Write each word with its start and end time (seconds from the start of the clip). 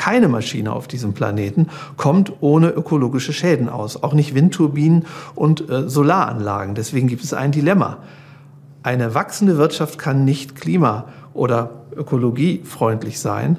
Keine 0.00 0.28
Maschine 0.28 0.72
auf 0.72 0.88
diesem 0.88 1.12
Planeten 1.12 1.66
kommt 1.98 2.32
ohne 2.40 2.70
ökologische 2.70 3.34
Schäden 3.34 3.68
aus. 3.68 4.02
Auch 4.02 4.14
nicht 4.14 4.34
Windturbinen 4.34 5.04
und 5.34 5.68
äh, 5.68 5.90
Solaranlagen. 5.90 6.74
Deswegen 6.74 7.06
gibt 7.06 7.22
es 7.22 7.34
ein 7.34 7.52
Dilemma. 7.52 7.98
Eine 8.82 9.14
wachsende 9.14 9.58
Wirtschaft 9.58 9.98
kann 9.98 10.24
nicht 10.24 10.56
klima- 10.56 11.04
oder 11.34 11.82
ökologiefreundlich 11.94 13.20
sein. 13.20 13.58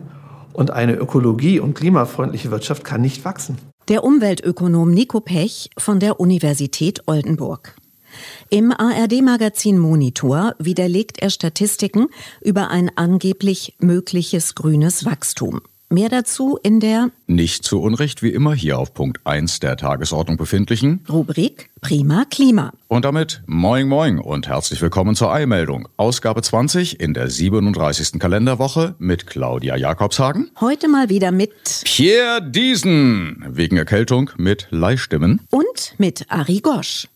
Und 0.52 0.72
eine 0.72 0.96
ökologie- 0.96 1.60
und 1.60 1.76
klimafreundliche 1.76 2.50
Wirtschaft 2.50 2.84
kann 2.84 3.02
nicht 3.02 3.24
wachsen. 3.24 3.60
Der 3.88 4.04
Umweltökonom 4.04 4.90
Nico 4.90 5.20
Pech 5.20 5.70
von 5.78 6.00
der 6.00 6.20
Universität 6.20 7.04
Oldenburg. 7.06 7.76
Im 8.50 8.72
ARD-Magazin 8.72 9.78
Monitor 9.78 10.56
widerlegt 10.58 11.22
er 11.22 11.30
Statistiken 11.30 12.08
über 12.42 12.72
ein 12.72 12.90
angeblich 12.96 13.76
mögliches 13.80 14.56
grünes 14.56 15.06
Wachstum. 15.06 15.62
Mehr 15.92 16.08
dazu 16.08 16.58
in 16.64 16.80
der 16.80 17.10
Nicht 17.28 17.66
zu 17.66 17.82
Unrecht 17.82 18.24
wie 18.24 18.30
immer 18.30 18.54
hier 18.56 18.80
auf 18.80 18.94
Punkt 18.94 19.20
1 19.28 19.60
der 19.60 19.76
Tagesordnung 19.76 20.38
befindlichen 20.38 21.04
Rubrik 21.10 21.70
Prima 21.82 22.24
Klima. 22.30 22.72
Und 22.88 23.04
damit 23.04 23.44
Moin 23.46 23.90
Moin 23.90 24.18
und 24.18 24.48
herzlich 24.48 24.82
willkommen 24.82 25.16
zur 25.16 25.34
Eilmeldung. 25.34 25.90
Ausgabe 25.98 26.42
20 26.44 27.02
in 27.02 27.14
der 27.14 27.30
37. 27.30 28.22
Kalenderwoche 28.22 28.96
mit 29.00 29.28
Claudia 29.28 29.76
Jakobshagen. 29.76 30.52
Heute 30.62 30.88
mal 30.88 31.10
wieder 31.10 31.34
mit 31.34 31.52
Pierre 31.84 32.42
Diesen, 32.42 33.44
wegen 33.50 33.76
Erkältung 33.76 34.30
mit 34.38 34.68
Leihstimmen. 34.70 35.42
und 35.52 35.96
mit 35.98 36.26
Ari 36.30 36.62
Gosch. 36.62 37.10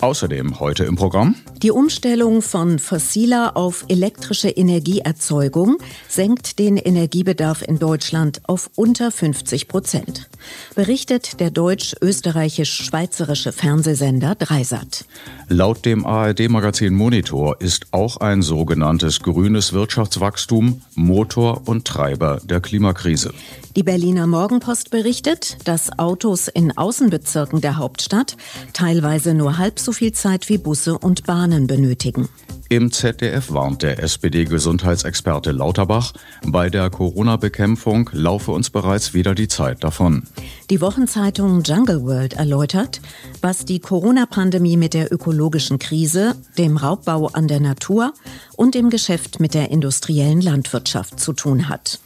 Außerdem 0.00 0.60
heute 0.60 0.84
im 0.84 0.94
Programm 0.94 1.34
Die 1.62 1.70
Umstellung 1.70 2.42
von 2.42 2.78
fossiler 2.80 3.56
auf 3.56 3.84
elektrische 3.86 4.48
Energieerzeugung 4.48 5.76
senkt 6.08 6.58
den 6.58 6.76
Energiebedarf 6.76 7.62
in 7.62 7.78
Deutschland 7.78 8.40
auf 8.48 8.68
unter 8.74 9.12
50 9.12 9.68
Prozent, 9.68 10.28
berichtet 10.74 11.38
der 11.38 11.52
deutsch-österreichisch-schweizerische 11.52 13.52
Fernsehsender 13.52 14.34
Dreisat. 14.34 15.04
Laut 15.46 15.84
dem 15.84 16.04
ARD-Magazin 16.04 16.94
Monitor 16.94 17.60
ist 17.60 17.86
auch 17.92 18.16
ein 18.16 18.42
sogenanntes 18.42 19.20
grünes 19.20 19.72
Wirtschaftswachstum 19.72 20.82
Motor 20.96 21.62
und 21.66 21.86
Treiber 21.86 22.40
der 22.42 22.60
Klimakrise. 22.60 23.32
Die 23.76 23.82
Berliner 23.82 24.26
Morgenpost 24.26 24.90
berichtet, 24.90 25.56
dass 25.64 25.98
Autos 25.98 26.48
in 26.48 26.76
Außenbezirken 26.76 27.62
der 27.62 27.78
Hauptstadt 27.78 28.36
teilweise 28.74 29.32
nur 29.32 29.56
halb 29.56 29.78
so 29.78 29.92
viel 29.92 30.12
Zeit 30.12 30.50
wie 30.50 30.58
Busse 30.58 30.98
und 30.98 31.24
Bahnen 31.24 31.51
benötigen. 31.60 32.28
Im 32.68 32.90
ZDF 32.90 33.52
warnt 33.52 33.82
der 33.82 34.02
SPD-Gesundheitsexperte 34.02 35.52
Lauterbach, 35.52 36.14
bei 36.46 36.70
der 36.70 36.88
Corona-Bekämpfung 36.88 38.08
laufe 38.12 38.50
uns 38.50 38.70
bereits 38.70 39.12
wieder 39.12 39.34
die 39.34 39.48
Zeit 39.48 39.84
davon. 39.84 40.22
Die 40.70 40.80
Wochenzeitung 40.80 41.62
Jungle 41.62 42.02
World 42.02 42.32
erläutert, 42.32 43.02
was 43.42 43.66
die 43.66 43.78
Corona-Pandemie 43.78 44.78
mit 44.78 44.94
der 44.94 45.12
ökologischen 45.12 45.78
Krise, 45.78 46.34
dem 46.56 46.78
Raubbau 46.78 47.26
an 47.26 47.46
der 47.46 47.60
Natur 47.60 48.14
und 48.56 48.74
dem 48.74 48.88
Geschäft 48.88 49.38
mit 49.38 49.52
der 49.52 49.70
industriellen 49.70 50.40
Landwirtschaft 50.40 51.20
zu 51.20 51.34
tun 51.34 51.68
hat. 51.68 52.00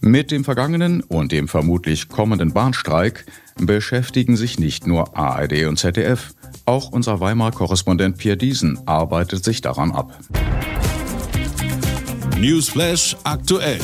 Mit 0.00 0.30
dem 0.30 0.44
vergangenen 0.44 1.02
und 1.02 1.32
dem 1.32 1.48
vermutlich 1.48 2.08
kommenden 2.08 2.52
Bahnstreik 2.52 3.26
beschäftigen 3.56 4.36
sich 4.36 4.58
nicht 4.58 4.86
nur 4.86 5.16
ARD 5.16 5.66
und 5.66 5.78
ZDF. 5.78 6.34
Auch 6.66 6.90
unser 6.90 7.20
Weimar-Korrespondent 7.20 8.18
Pierre 8.18 8.36
Diesen 8.36 8.86
arbeitet 8.88 9.44
sich 9.44 9.60
daran 9.60 9.92
ab. 9.92 10.18
Newsflash 12.38 13.16
aktuell. 13.22 13.80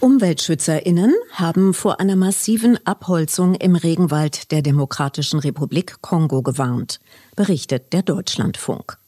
UmweltschützerInnen 0.00 1.14
haben 1.32 1.72
vor 1.72 2.00
einer 2.00 2.16
massiven 2.16 2.78
Abholzung 2.86 3.54
im 3.54 3.76
Regenwald 3.76 4.50
der 4.52 4.60
Demokratischen 4.60 5.38
Republik 5.40 6.02
Kongo 6.02 6.42
gewarnt, 6.42 7.00
berichtet 7.34 7.92
der 7.92 8.02
Deutschlandfunk. 8.02 8.98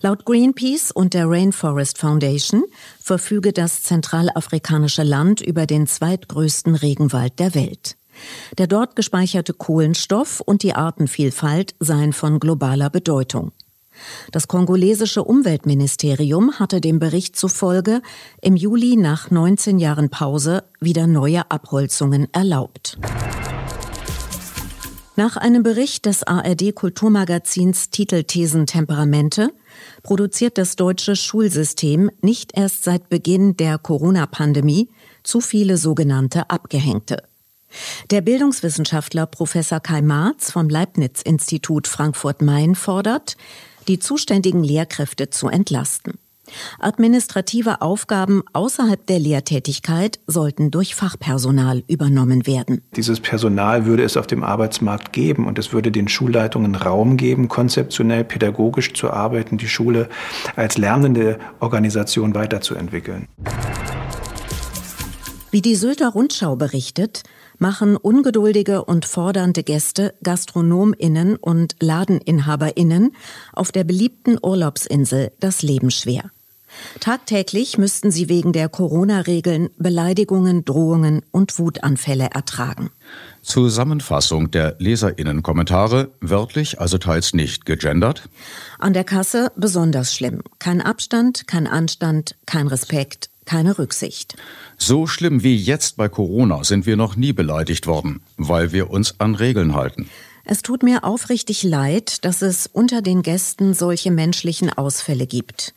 Laut 0.00 0.26
Greenpeace 0.26 0.90
und 0.90 1.14
der 1.14 1.28
Rainforest 1.28 1.98
Foundation 1.98 2.64
verfüge 3.00 3.54
das 3.54 3.82
zentralafrikanische 3.82 5.02
Land 5.02 5.40
über 5.40 5.66
den 5.66 5.86
zweitgrößten 5.86 6.74
Regenwald 6.74 7.38
der 7.38 7.54
Welt. 7.54 7.96
Der 8.58 8.66
dort 8.66 8.96
gespeicherte 8.96 9.52
Kohlenstoff 9.52 10.40
und 10.40 10.62
die 10.62 10.74
Artenvielfalt 10.74 11.74
seien 11.80 12.12
von 12.12 12.40
globaler 12.40 12.90
Bedeutung. 12.90 13.52
Das 14.32 14.48
kongolesische 14.48 15.22
Umweltministerium 15.22 16.58
hatte 16.58 16.80
dem 16.80 16.98
Bericht 16.98 17.36
zufolge 17.36 18.02
im 18.40 18.56
Juli 18.56 18.96
nach 18.96 19.30
19 19.30 19.78
Jahren 19.78 20.10
Pause 20.10 20.64
wieder 20.80 21.06
neue 21.06 21.50
Abholzungen 21.50 22.28
erlaubt. 22.32 22.98
Nach 25.16 25.36
einem 25.36 25.62
Bericht 25.62 26.06
des 26.06 26.24
ARD-Kulturmagazins 26.24 27.90
Titelthesen 27.90 28.66
Temperamente 28.66 29.52
produziert 30.02 30.58
das 30.58 30.74
deutsche 30.74 31.14
Schulsystem 31.14 32.10
nicht 32.20 32.58
erst 32.58 32.82
seit 32.82 33.08
Beginn 33.08 33.56
der 33.56 33.78
Corona-Pandemie 33.78 34.88
zu 35.22 35.40
viele 35.40 35.76
sogenannte 35.76 36.50
Abgehängte. 36.50 37.22
Der 38.10 38.20
Bildungswissenschaftler 38.20 39.26
Professor 39.26 39.80
Kai 39.80 40.02
Marz 40.02 40.50
vom 40.50 40.68
Leibniz-Institut 40.68 41.88
Frankfurt-Main 41.88 42.74
fordert, 42.74 43.36
die 43.88 43.98
zuständigen 43.98 44.64
Lehrkräfte 44.64 45.30
zu 45.30 45.48
entlasten. 45.48 46.14
Administrative 46.78 47.80
Aufgaben 47.80 48.42
außerhalb 48.52 49.06
der 49.06 49.18
Lehrtätigkeit 49.18 50.20
sollten 50.26 50.70
durch 50.70 50.94
Fachpersonal 50.94 51.82
übernommen 51.86 52.46
werden. 52.46 52.82
Dieses 52.96 53.20
Personal 53.20 53.86
würde 53.86 54.04
es 54.04 54.16
auf 54.16 54.26
dem 54.26 54.42
Arbeitsmarkt 54.42 55.12
geben 55.12 55.46
und 55.46 55.58
es 55.58 55.72
würde 55.72 55.90
den 55.90 56.08
Schulleitungen 56.08 56.74
Raum 56.74 57.16
geben, 57.16 57.48
konzeptionell, 57.48 58.24
pädagogisch 58.24 58.92
zu 58.92 59.10
arbeiten, 59.10 59.58
die 59.58 59.68
Schule 59.68 60.08
als 60.56 60.76
lernende 60.76 61.38
Organisation 61.60 62.34
weiterzuentwickeln. 62.34 63.28
Wie 65.54 65.62
die 65.62 65.76
Sylter 65.76 66.08
Rundschau 66.08 66.56
berichtet, 66.56 67.22
machen 67.58 67.96
ungeduldige 67.96 68.84
und 68.84 69.04
fordernde 69.04 69.62
Gäste 69.62 70.12
GastronomInnen 70.24 71.36
und 71.36 71.76
LadeninhaberInnen 71.78 73.12
auf 73.52 73.70
der 73.70 73.84
beliebten 73.84 74.36
Urlaubsinsel 74.42 75.30
das 75.38 75.62
Leben 75.62 75.92
schwer. 75.92 76.32
Tagtäglich 76.98 77.78
müssten 77.78 78.10
sie 78.10 78.28
wegen 78.28 78.52
der 78.52 78.68
Corona-Regeln 78.68 79.70
Beleidigungen, 79.78 80.64
Drohungen 80.64 81.22
und 81.30 81.56
Wutanfälle 81.60 82.30
ertragen. 82.34 82.90
Zusammenfassung 83.42 84.50
der 84.50 84.74
Leserinnenkommentare, 84.80 86.10
wörtlich, 86.20 86.80
also 86.80 86.98
teils 86.98 87.32
nicht 87.32 87.64
gegendert. 87.64 88.28
An 88.80 88.92
der 88.92 89.04
Kasse 89.04 89.52
besonders 89.54 90.14
schlimm. 90.16 90.42
Kein 90.58 90.80
Abstand, 90.80 91.46
kein 91.46 91.68
Anstand, 91.68 92.34
kein 92.44 92.66
Respekt, 92.66 93.30
keine 93.44 93.78
Rücksicht. 93.78 94.36
So 94.76 95.06
schlimm 95.06 95.42
wie 95.42 95.56
jetzt 95.56 95.96
bei 95.96 96.08
Corona 96.08 96.64
sind 96.64 96.86
wir 96.86 96.96
noch 96.96 97.16
nie 97.16 97.32
beleidigt 97.32 97.86
worden, 97.86 98.20
weil 98.36 98.72
wir 98.72 98.90
uns 98.90 99.20
an 99.20 99.34
Regeln 99.34 99.74
halten. 99.74 100.08
Es 100.46 100.60
tut 100.60 100.82
mir 100.82 101.04
aufrichtig 101.04 101.62
leid, 101.62 102.24
dass 102.26 102.42
es 102.42 102.66
unter 102.66 103.00
den 103.00 103.22
Gästen 103.22 103.72
solche 103.72 104.10
menschlichen 104.10 104.70
Ausfälle 104.70 105.26
gibt. 105.26 105.74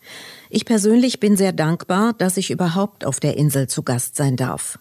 Ich 0.50 0.66
persönlich 0.66 1.22
bin 1.22 1.38
sehr 1.38 1.54
dankbar, 1.54 2.14
dass 2.14 2.36
ich 2.36 2.52
überhaupt 2.52 3.06
auf 3.06 3.22
der 3.22 3.38
Insel 3.38 3.68
zu 3.68 3.84
Gast 3.84 4.18
sein 4.18 4.36
darf. 4.36 4.78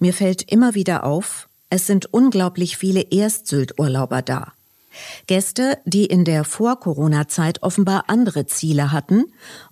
Mir 0.00 0.12
fällt 0.12 0.50
immer 0.50 0.74
wieder 0.74 1.04
auf, 1.04 1.48
es 1.70 1.86
sind 1.86 2.12
unglaublich 2.12 2.76
viele 2.78 3.02
Erstsylt-Urlauber 3.02 4.22
da. 4.22 4.52
Gäste, 5.26 5.78
die 5.84 6.06
in 6.06 6.24
der 6.24 6.44
Vor-Corona-Zeit 6.44 7.62
offenbar 7.62 8.04
andere 8.08 8.46
Ziele 8.46 8.92
hatten 8.92 9.24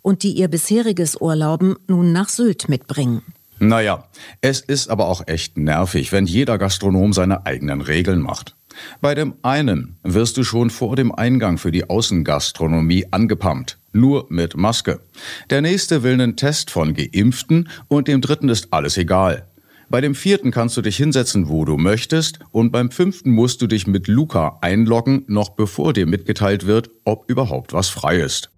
und 0.03 0.23
die 0.23 0.33
ihr 0.33 0.49
bisheriges 0.49 1.21
Urlauben 1.21 1.77
nun 1.87 2.13
nach 2.13 2.29
Sylt 2.29 2.69
mitbringen. 2.69 3.23
Naja, 3.59 4.07
es 4.43 4.61
ist 4.61 4.91
aber 4.91 5.09
auch 5.09 5.27
echt 5.27 5.57
nervig, 5.57 6.13
wenn 6.13 6.27
jeder 6.27 6.59
Gastronom 6.59 7.13
seine 7.13 7.47
eigenen 7.47 7.81
Regeln 7.81 8.21
macht. 8.21 8.55
Bei 9.01 9.15
dem 9.15 9.35
einen 9.43 9.97
wirst 10.03 10.37
du 10.37 10.45
schon 10.45 10.69
vor 10.69 10.97
dem 10.97 11.15
Eingang 11.15 11.57
für 11.57 11.73
die 11.73 11.89
Außengastronomie 11.89 13.07
angepumpt. 13.11 13.79
Nur 13.93 14.27
mit 14.29 14.57
Maske. 14.57 15.01
Der 15.49 15.63
nächste 15.63 16.03
will 16.03 16.13
einen 16.13 16.37
Test 16.37 16.71
von 16.71 16.93
Geimpften 16.93 17.71
und 17.89 18.09
dem 18.09 18.21
dritten 18.21 18.51
ist 18.51 18.75
alles 18.75 18.99
egal. 18.99 19.47
Bei 19.89 20.01
dem 20.01 20.17
vierten 20.17 20.51
kannst 20.51 20.77
du 20.77 20.83
dich 20.83 20.97
hinsetzen, 20.97 21.49
wo 21.49 21.65
du 21.65 21.77
möchtest 21.77 22.41
und 22.51 22.73
beim 22.73 22.91
fünften 22.91 23.31
musst 23.31 23.63
du 23.63 23.69
dich 23.69 23.87
mit 23.87 24.09
Luca 24.09 24.59
einloggen, 24.61 25.25
noch 25.29 25.51
bevor 25.51 25.93
dir 25.93 26.07
mitgeteilt 26.07 26.67
wird, 26.67 26.91
ob 27.05 27.31
überhaupt 27.31 27.73
was 27.73 27.89
frei 27.89 28.19
ist. 28.19 28.51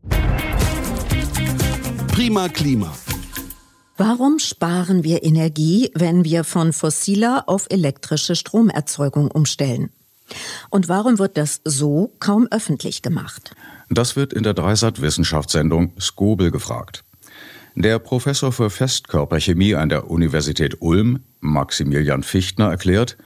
Prima 2.09 2.49
Klima. 2.49 2.95
Warum 3.99 4.39
sparen 4.39 5.05
wir 5.05 5.23
Energie, 5.23 5.91
wenn 5.95 6.25
wir 6.25 6.45
von 6.45 6.73
fossiler 6.73 7.45
auf 7.47 7.67
elektrische 7.69 8.35
Stromerzeugung 8.35 9.31
umstellen? 9.31 9.91
Und 10.71 10.89
warum 10.89 11.19
wird 11.19 11.37
das 11.37 11.61
so 11.65 12.15
kaum 12.21 12.49
öffentlich 12.51 13.03
gemacht? 13.03 13.55
Das 13.91 14.17
wird 14.17 14.33
in 14.33 14.45
der 14.45 14.55
Dreisat-Wissenschaftssendung 14.55 15.93
Skobel 16.01 16.51
gefragt. 16.51 17.05
Der 17.81 18.01
Professor 18.01 18.51
für 18.51 18.71
Festkörperchemie 18.71 19.77
an 19.77 19.89
der 19.89 20.11
Universität 20.11 20.79
Ulm, 20.81 21.21
Maximilian 21.39 22.25
Fichtner, 22.25 22.71
erklärt, 22.71 23.17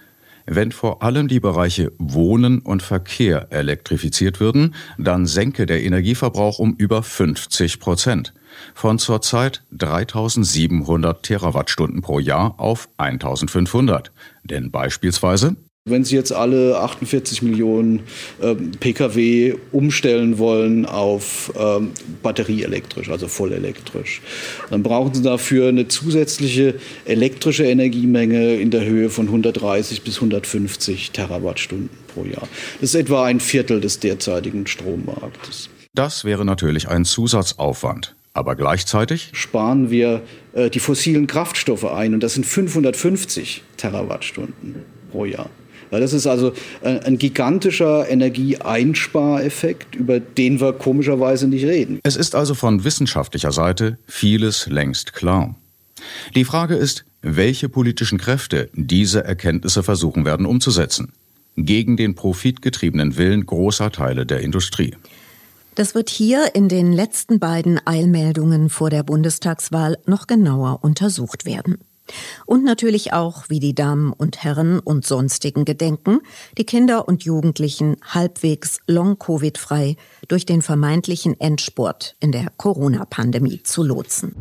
wenn 0.44 0.72
vor 0.72 1.02
allem 1.02 1.26
die 1.26 1.40
Bereiche 1.40 1.90
Wohnen 1.96 2.58
und 2.58 2.82
Verkehr 2.82 3.46
elektrifiziert 3.50 4.40
würden, 4.40 4.75
dann 4.99 5.25
senke 5.25 5.64
der 5.64 5.82
Energieverbrauch 5.82 6.58
um 6.58 6.75
über 6.76 7.02
50 7.02 7.81
Prozent. 7.81 8.34
Von 8.75 8.99
zurzeit 8.99 9.64
3700 9.72 11.22
Terawattstunden 11.22 12.02
pro 12.02 12.19
Jahr 12.19 12.60
auf 12.60 12.90
1500. 12.98 14.12
Denn 14.44 14.70
beispielsweise 14.70 15.56
wenn 15.84 16.05
Sie 16.05 16.14
jetzt 16.14 16.32
alle 16.32 16.79
48 16.79 17.43
Millionen 17.43 18.05
ähm, 18.40 18.70
Pkw 18.79 19.55
umstellen 19.73 20.38
wollen 20.38 20.87
auf 20.87 21.52
ähm, 21.58 21.90
batterieelektrisch, 22.23 23.11
also 23.11 23.26
vollelektrisch, 23.26 24.23
dann 24.70 24.84
brauchen 24.84 25.12
Sie 25.12 25.23
dafür 25.23 25.69
eine 25.69 25.88
zusätzliche 25.88 26.75
elektrische 27.05 27.64
Energiemenge 27.64 28.55
in 28.55 28.70
der 28.70 28.84
Höhe 28.84 29.11
von 29.11 29.26
130 29.26 30.02
bis 30.02 30.17
150 30.17 31.11
Terawattstunden 31.11 31.90
pro 32.14 32.25
Jahr. 32.25 32.46
Das 32.81 32.90
ist 32.90 32.94
etwa 32.94 33.25
ein 33.25 33.40
Viertel 33.40 33.81
des 33.81 33.99
derzeitigen 33.99 34.69
Strommarktes. 34.69 35.69
Das 35.94 36.25
wäre 36.25 36.44
natürlich 36.44 36.88
ein 36.88 37.05
Zusatzaufwand. 37.05 38.14
Aber 38.34 38.56
gleichzeitig 38.56 39.31
sparen 39.32 39.90
wir 39.90 40.23
äh, 40.55 40.70
die 40.70 40.79
fossilen 40.79 41.26
Kraftstoffe 41.26 41.84
ein 41.84 42.14
und 42.14 42.23
das 42.23 42.34
sind 42.34 42.46
550 42.46 43.62
Terawattstunden 43.76 44.76
pro 45.11 45.26
Jahr. 45.26 45.50
Das 46.00 46.12
ist 46.12 46.26
also 46.26 46.52
äh, 46.82 47.00
ein 47.00 47.18
gigantischer 47.18 48.08
Energieeinspareffekt, 48.08 49.94
über 49.94 50.20
den 50.20 50.60
wir 50.60 50.72
komischerweise 50.72 51.46
nicht 51.46 51.64
reden. 51.64 52.00
Es 52.02 52.16
ist 52.16 52.34
also 52.34 52.54
von 52.54 52.84
wissenschaftlicher 52.84 53.52
Seite 53.52 53.98
vieles 54.06 54.66
längst 54.66 55.12
klar. 55.12 55.54
Die 56.34 56.44
Frage 56.44 56.74
ist, 56.74 57.04
welche 57.20 57.68
politischen 57.68 58.18
Kräfte 58.18 58.70
diese 58.74 59.24
Erkenntnisse 59.24 59.82
versuchen 59.82 60.24
werden 60.24 60.46
umzusetzen. 60.46 61.12
Gegen 61.56 61.96
den 61.96 62.14
profitgetriebenen 62.14 63.16
Willen 63.16 63.44
großer 63.44 63.92
Teile 63.92 64.24
der 64.26 64.40
Industrie. 64.40 64.96
Das 65.74 65.94
wird 65.94 66.10
hier 66.10 66.54
in 66.54 66.68
den 66.68 66.92
letzten 66.92 67.38
beiden 67.38 67.80
Eilmeldungen 67.86 68.68
vor 68.68 68.90
der 68.90 69.02
Bundestagswahl 69.02 69.98
noch 70.06 70.26
genauer 70.26 70.80
untersucht 70.82 71.46
werden. 71.46 71.78
Und 72.46 72.64
natürlich 72.64 73.12
auch, 73.12 73.44
wie 73.48 73.60
die 73.60 73.74
Damen 73.74 74.12
und 74.12 74.42
Herren 74.42 74.78
und 74.78 75.06
sonstigen 75.06 75.64
gedenken, 75.64 76.20
die 76.58 76.64
Kinder 76.64 77.08
und 77.08 77.24
Jugendlichen 77.24 77.96
halbwegs 78.02 78.80
long-Covid-frei 78.86 79.96
durch 80.28 80.46
den 80.46 80.62
vermeintlichen 80.62 81.38
Endspurt 81.40 82.16
in 82.20 82.32
der 82.32 82.46
Corona-Pandemie 82.56 83.62
zu 83.62 83.82
lotsen. 83.82 84.34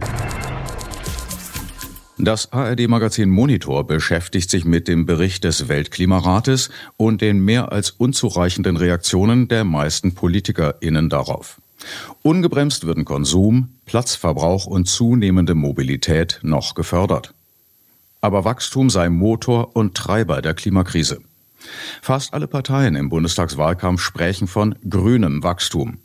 Das 2.24 2.54
ARD-Magazin 2.54 3.32
Monitor 3.32 3.88
beschäftigt 3.88 4.52
sich 4.52 4.64
mit 4.64 4.88
dem 4.88 5.08
Bericht 5.08 5.44
des 5.44 5.68
Weltklimarates 5.68 6.70
und 6.96 7.22
den 7.22 7.40
mehr 7.40 7.72
als 7.72 7.90
unzureichenden 7.90 8.78
Reaktionen 8.78 9.48
der 9.48 9.64
meisten 9.64 10.14
PolitikerInnen 10.14 11.10
darauf. 11.10 11.60
Ungebremst 12.22 12.86
würden 12.86 13.06
Konsum, 13.06 13.70
Platzverbrauch 13.88 14.68
und 14.68 14.88
zunehmende 14.88 15.56
Mobilität 15.56 16.40
noch 16.44 16.76
gefördert 16.76 17.34
aber 18.22 18.46
Wachstum 18.46 18.90
sei 18.90 19.10
Motor 19.10 19.76
und 19.76 19.96
Treiber 19.96 20.42
der 20.42 20.54
Klimakrise. 20.54 21.20
Fast 22.02 22.34
alle 22.34 22.48
Parteien 22.48 22.96
im 22.96 23.10
Bundestagswahlkampf 23.10 24.02
sprechen 24.02 24.48
von 24.48 24.76
grünem 24.88 25.44
Wachstum. 25.44 25.98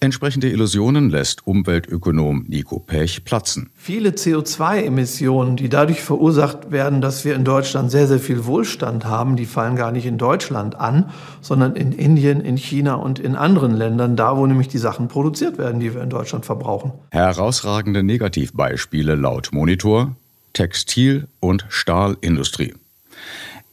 Entsprechende 0.00 0.50
Illusionen 0.50 1.08
lässt 1.08 1.46
Umweltökonom 1.46 2.44
Nico 2.48 2.80
Pech 2.80 3.24
platzen. 3.24 3.70
Viele 3.74 4.10
CO2-Emissionen, 4.10 5.56
die 5.56 5.68
dadurch 5.68 6.02
verursacht 6.02 6.70
werden, 6.70 7.00
dass 7.00 7.24
wir 7.24 7.34
in 7.34 7.44
Deutschland 7.44 7.90
sehr, 7.90 8.06
sehr 8.06 8.18
viel 8.18 8.44
Wohlstand 8.44 9.06
haben, 9.06 9.36
die 9.36 9.46
fallen 9.46 9.76
gar 9.76 9.90
nicht 9.90 10.06
in 10.06 10.18
Deutschland 10.18 10.74
an, 10.74 11.10
sondern 11.40 11.76
in 11.76 11.92
Indien, 11.92 12.40
in 12.40 12.56
China 12.56 12.94
und 12.94 13.18
in 13.18 13.36
anderen 13.36 13.72
Ländern, 13.72 14.16
da 14.16 14.36
wo 14.36 14.46
nämlich 14.46 14.68
die 14.68 14.78
Sachen 14.78 15.08
produziert 15.08 15.56
werden, 15.56 15.80
die 15.80 15.94
wir 15.94 16.02
in 16.02 16.10
Deutschland 16.10 16.44
verbrauchen. 16.44 16.92
Herausragende 17.10 18.02
Negativbeispiele 18.02 19.14
laut 19.14 19.50
Monitor 19.52 20.16
Textil- 20.54 21.28
und 21.40 21.66
Stahlindustrie. 21.68 22.74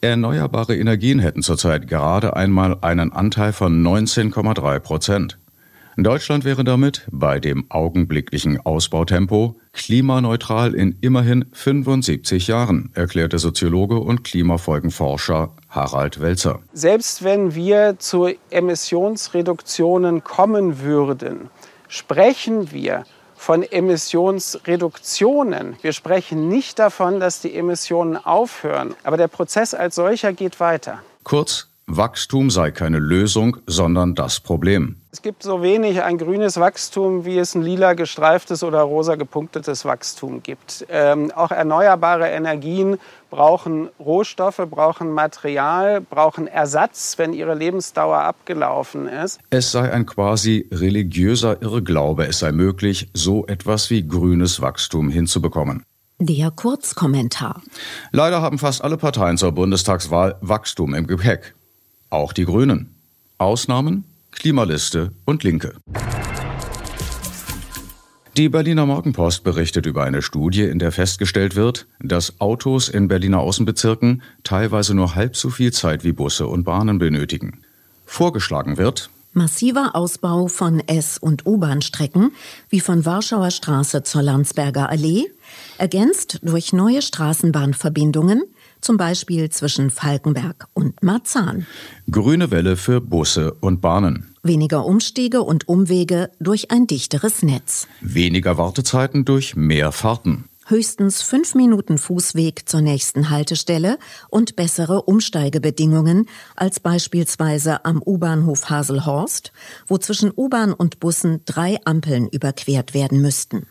Erneuerbare 0.02 0.76
Energien 0.76 1.20
hätten 1.20 1.44
zurzeit 1.44 1.88
gerade 1.88 2.36
einmal 2.36 2.78
einen 2.82 3.14
Anteil 3.14 3.54
von 3.54 3.82
19,3 3.82 4.80
Prozent. 4.80 5.38
Deutschland 5.98 6.46
wäre 6.46 6.64
damit 6.64 7.08
bei 7.12 7.40
dem 7.40 7.66
augenblicklichen 7.70 8.60
Ausbautempo 8.66 9.60
klimaneutral 9.74 10.74
in 10.74 10.98
immerhin 11.02 11.46
75 11.52 12.48
Jahren, 12.48 12.90
erklärte 12.94 13.38
Soziologe 13.40 14.00
und 14.00 14.24
Klimafolgenforscher 14.24 15.52
Harald 15.70 16.20
Welzer. 16.22 16.60
Selbst 16.74 17.24
wenn 17.24 17.54
wir 17.56 18.00
zu 18.00 18.30
Emissionsreduktionen 18.50 20.24
kommen 20.24 20.80
würden, 20.80 21.50
sprechen 21.88 22.72
wir 22.72 23.04
von 23.42 23.64
Emissionsreduktionen. 23.64 25.76
Wir 25.82 25.94
sprechen 25.94 26.48
nicht 26.48 26.78
davon, 26.78 27.20
dass 27.20 27.42
die 27.42 27.56
Emissionen 27.56 28.16
aufhören, 28.16 28.94
aber 29.04 29.18
der 29.18 29.30
Prozess 29.30 29.74
als 29.74 29.96
solcher 29.96 30.32
geht 30.32 30.60
weiter. 30.60 31.02
Kurz, 31.24 31.68
Wachstum 31.88 32.50
sei 32.50 32.72
keine 32.72 33.00
Lösung, 33.00 33.58
sondern 33.68 34.16
das 34.16 34.40
Problem. 34.40 34.98
Es 35.12 35.22
gibt 35.22 35.44
so 35.44 35.62
wenig 35.62 36.02
ein 36.02 36.18
grünes 36.18 36.58
Wachstum, 36.58 37.26
wie 37.26 37.38
es 37.38 37.54
ein 37.54 37.62
lila 37.62 37.94
gestreiftes 37.94 38.64
oder 38.64 38.82
rosa 38.82 39.16
gepunktetes 39.16 39.84
Wachstum 39.84 40.42
gibt. 40.42 40.86
Ähm, 40.90 41.32
auch 41.32 41.52
erneuerbare 41.52 42.30
Energien 42.30 42.98
brauchen 43.30 43.90
Rohstoffe, 44.00 44.62
brauchen 44.70 45.12
Material, 45.12 46.00
brauchen 46.00 46.48
Ersatz, 46.48 47.18
wenn 47.18 47.34
ihre 47.34 47.56
Lebensdauer 47.56 48.20
abgelaufen 48.20 49.08
ist. 49.08 49.40
Es 49.50 49.72
sei 49.72 49.92
ein 49.92 50.06
quasi 50.06 50.70
religiöser 50.72 51.62
Irrglaube, 51.62 52.26
es 52.28 52.40
sei 52.40 52.54
möglich, 52.54 53.10
so 53.14 53.46
etwas 53.48 53.90
wie 53.90 54.08
grünes 54.08 54.62
Wachstum 54.62 55.10
hinzubekommen. 55.10 55.84
Der 56.20 56.52
Kurzkommentar. 56.52 57.62
Leider 58.12 58.42
haben 58.42 58.60
fast 58.60 58.84
alle 58.84 58.98
Parteien 58.98 59.38
zur 59.38 59.52
Bundestagswahl 59.52 60.38
Wachstum 60.42 60.94
im 60.94 61.08
Gepäck. 61.08 61.56
Auch 62.12 62.34
die 62.34 62.44
Grünen. 62.44 62.94
Ausnahmen 63.38 64.04
Klimaliste 64.32 65.14
und 65.24 65.46
Linke. 65.46 65.76
Die 68.36 68.50
Berliner 68.50 68.86
Morgenpost 68.86 69.46
berichtet 69.46 69.86
über 69.86 70.04
eine 70.04 70.22
Studie, 70.22 70.64
in 70.64 70.78
der 70.78 70.92
festgestellt 70.92 71.56
wird, 71.56 71.88
dass 72.02 72.42
Autos 72.42 72.90
in 72.90 73.08
Berliner 73.08 73.40
Außenbezirken 73.40 74.24
teilweise 74.44 74.94
nur 74.94 75.16
halb 75.16 75.38
so 75.38 75.50
viel 75.50 75.72
Zeit 75.72 76.04
wie 76.04 76.12
Busse 76.12 76.48
und 76.48 76.66
Bahnen 76.66 77.00
benötigen. 77.00 77.62
Vorgeschlagen 78.06 78.78
wird, 78.78 79.10
Massiver 79.34 79.96
Ausbau 79.96 80.50
von 80.50 80.82
S- 80.88 81.18
und 81.18 81.46
U-Bahn-Strecken 81.46 82.34
wie 82.70 82.82
von 82.82 83.06
Warschauer 83.06 83.52
Straße 83.52 84.04
zur 84.04 84.22
Landsberger 84.22 84.90
Allee, 84.90 85.32
ergänzt 85.78 86.40
durch 86.44 86.74
neue 86.74 87.02
Straßenbahnverbindungen, 87.02 88.44
zum 88.82 88.98
Beispiel 88.98 89.50
zwischen 89.50 89.90
Falkenberg 89.90 90.68
und 90.74 91.02
Marzahn. 91.04 91.66
Grüne 92.10 92.52
Welle 92.52 92.78
für 92.78 93.02
Busse 93.02 93.54
und 93.54 93.82
Bahnen. 93.82 94.36
Weniger 94.44 94.86
Umstiege 94.86 95.44
und 95.44 95.68
Umwege 95.68 96.32
durch 96.40 96.72
ein 96.72 96.88
dichteres 96.88 97.44
Netz. 97.44 97.88
Weniger 98.02 98.58
Wartezeiten 98.58 99.24
durch 99.24 99.56
mehr 99.56 99.92
Fahrten. 99.92 100.46
Höchstens 100.68 101.22
fünf 101.22 101.54
Minuten 101.54 101.98
Fußweg 101.98 102.70
zur 102.70 102.82
nächsten 102.82 103.30
Haltestelle 103.30 103.98
und 104.30 104.56
bessere 104.56 105.02
Umsteigebedingungen 105.02 106.28
als 106.56 106.80
beispielsweise 106.80 107.84
am 107.84 108.02
U-Bahnhof 108.02 108.70
Haselhorst, 108.70 109.52
wo 109.88 109.98
zwischen 109.98 110.32
U-Bahn 110.36 110.72
und 110.72 111.00
Bussen 111.00 111.42
drei 111.46 111.78
Ampeln 111.84 112.28
überquert 112.30 112.94
werden 112.94 113.22
müssten. 113.22 113.68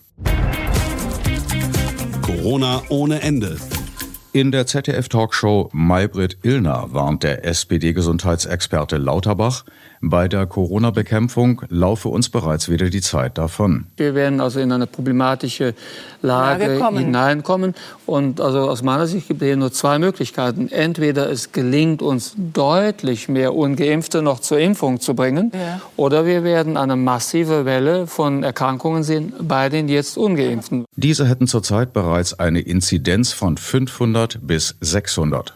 Corona 2.21 2.83
ohne 2.91 3.23
Ende. 3.23 3.57
In 4.33 4.53
der 4.53 4.65
ZDF-Talkshow 4.65 5.71
Maybrit 5.73 6.39
Illner 6.43 6.87
warnt 6.93 7.25
der 7.25 7.45
SPD-Gesundheitsexperte 7.45 8.97
Lauterbach, 8.97 9.65
bei 10.01 10.29
der 10.29 10.47
Corona-Bekämpfung 10.47 11.63
laufe 11.69 12.09
uns 12.09 12.29
bereits 12.29 12.69
wieder 12.69 12.89
die 12.89 13.03
Zeit 13.03 13.37
davon. 13.39 13.87
Wir 13.97 14.15
werden 14.15 14.41
also 14.41 14.61
in 14.61 14.73
eine 14.73 14.87
problematische 14.87 15.75
Lage, 16.23 16.79
Lage 16.79 16.99
hineinkommen. 16.99 17.75
Und 18.07 18.41
also 18.41 18.61
aus 18.61 18.83
meiner 18.83 19.07
Sicht 19.07 19.29
gibt 19.29 19.43
es 19.43 19.47
hier 19.47 19.57
nur 19.57 19.73
zwei 19.73 19.99
Möglichkeiten. 19.99 20.69
Entweder 20.69 21.31
es 21.31 21.53
gelingt 21.53 22.03
uns 22.03 22.35
deutlich 22.37 23.29
mehr 23.29 23.55
Ungeimpfte 23.55 24.23
noch 24.23 24.41
zur 24.41 24.59
Impfung 24.59 25.01
zu 25.01 25.15
bringen, 25.15 25.53
ja. 25.55 25.81
oder 25.97 26.25
wir 26.27 26.45
werden 26.45 26.77
eine 26.77 26.97
massive 26.97 27.65
Welle 27.65 28.07
von 28.07 28.43
Erkrankungen 28.43 29.03
sehen 29.03 29.33
bei 29.41 29.69
den 29.69 29.89
jetzt 29.89 30.17
Ungeimpften. 30.17 30.85
Diese 30.97 31.29
hätten 31.29 31.47
zurzeit 31.47 31.93
bereits 31.93 32.39
eine 32.39 32.61
Inzidenz 32.61 33.33
von 33.33 33.57
500 33.57 34.39
bis 34.47 34.77
600. 34.81 35.55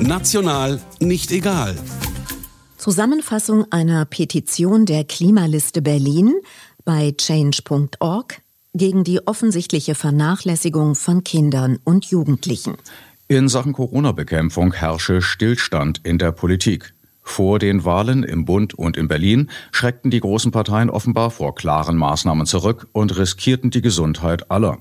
National 0.00 0.80
nicht 1.00 1.30
egal. 1.30 1.74
Zusammenfassung 2.80 3.70
einer 3.70 4.06
Petition 4.06 4.86
der 4.86 5.04
Klimaliste 5.04 5.82
Berlin 5.82 6.32
bei 6.86 7.12
change.org 7.12 8.40
gegen 8.72 9.04
die 9.04 9.26
offensichtliche 9.26 9.94
Vernachlässigung 9.94 10.94
von 10.94 11.22
Kindern 11.22 11.78
und 11.84 12.06
Jugendlichen. 12.06 12.78
In 13.28 13.48
Sachen 13.48 13.74
Corona-Bekämpfung 13.74 14.72
herrsche 14.72 15.20
Stillstand 15.20 16.00
in 16.04 16.16
der 16.16 16.32
Politik. 16.32 16.94
Vor 17.22 17.58
den 17.58 17.84
Wahlen 17.84 18.22
im 18.22 18.46
Bund 18.46 18.72
und 18.72 18.96
in 18.96 19.08
Berlin 19.08 19.50
schreckten 19.72 20.10
die 20.10 20.20
großen 20.20 20.50
Parteien 20.50 20.88
offenbar 20.88 21.30
vor 21.30 21.54
klaren 21.54 21.98
Maßnahmen 21.98 22.46
zurück 22.46 22.88
und 22.92 23.14
riskierten 23.14 23.70
die 23.70 23.82
Gesundheit 23.82 24.50
aller. 24.50 24.78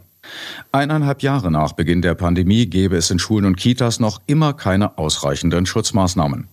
Eineinhalb 0.71 1.21
Jahre 1.21 1.51
nach 1.51 1.73
Beginn 1.73 2.01
der 2.01 2.15
Pandemie 2.15 2.65
gäbe 2.65 2.95
es 2.95 3.11
in 3.11 3.19
Schulen 3.19 3.43
und 3.43 3.57
Kitas 3.57 3.99
noch 3.99 4.21
immer 4.25 4.53
keine 4.53 4.97
ausreichenden 4.97 5.65
Schutzmaßnahmen. 5.65 6.47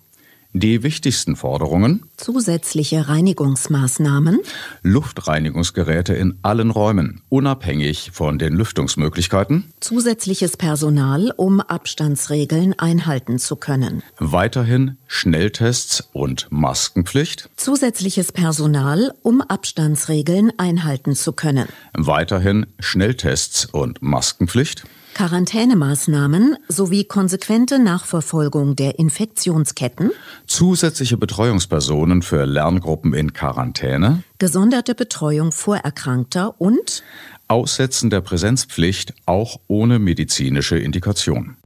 Die 0.59 0.83
wichtigsten 0.83 1.37
Forderungen? 1.37 2.05
Zusätzliche 2.17 3.09
Reinigungsmaßnahmen, 3.09 4.41
Luftreinigungsgeräte 4.81 6.15
in 6.15 6.39
allen 6.41 6.71
Räumen, 6.71 7.21
unabhängig 7.29 8.13
von 8.15 8.39
den 8.39 8.55
Lüftungsmöglichkeiten, 8.55 9.71
zusätzliches 9.81 10.57
Personal, 10.57 11.31
um 11.37 11.61
Abstandsregeln 11.61 12.73
einhalten 12.79 13.39
zu 13.39 13.57
können, 13.57 14.03
weiterhin 14.19 14.97
Schnelltests 15.07 16.09
und 16.15 16.47
Maskenpflicht, 16.49 17.51
zusätzliches 17.57 18.33
Personal, 18.33 19.13
um 19.21 19.43
Abstandsregeln 19.43 20.53
einhalten 20.57 21.15
zu 21.15 21.35
können, 21.35 21.69
weiterhin 21.93 22.65
Schnelltests 22.79 23.67
und 23.67 24.01
Maskenpflicht, 24.01 24.85
Quarantänemaßnahmen 25.17 26.59
sowie 26.69 27.05
konsequente 27.05 27.79
Nachverfolgung 27.79 28.77
der 28.77 28.99
Infektionsketten, 28.99 30.11
zusätzliche 30.47 31.17
Betreuungspersonen 31.17 32.21
für 32.21 32.45
Lerngruppen 32.45 33.15
in 33.15 33.33
Quarantäne, 33.33 34.25
gesonderte 34.37 34.95
Betreuung 34.95 35.53
Vorerkrankter 35.53 36.61
und 36.61 37.03
Aussetzen 37.49 38.11
der 38.11 38.21
Präsenzpflicht 38.21 39.15
auch 39.25 39.59
ohne 39.69 39.99
medizinische 39.99 40.79
Indikation. 40.79 41.57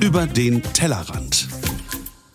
Über 0.00 0.26
den 0.26 0.62
Tellerrand. 0.74 1.47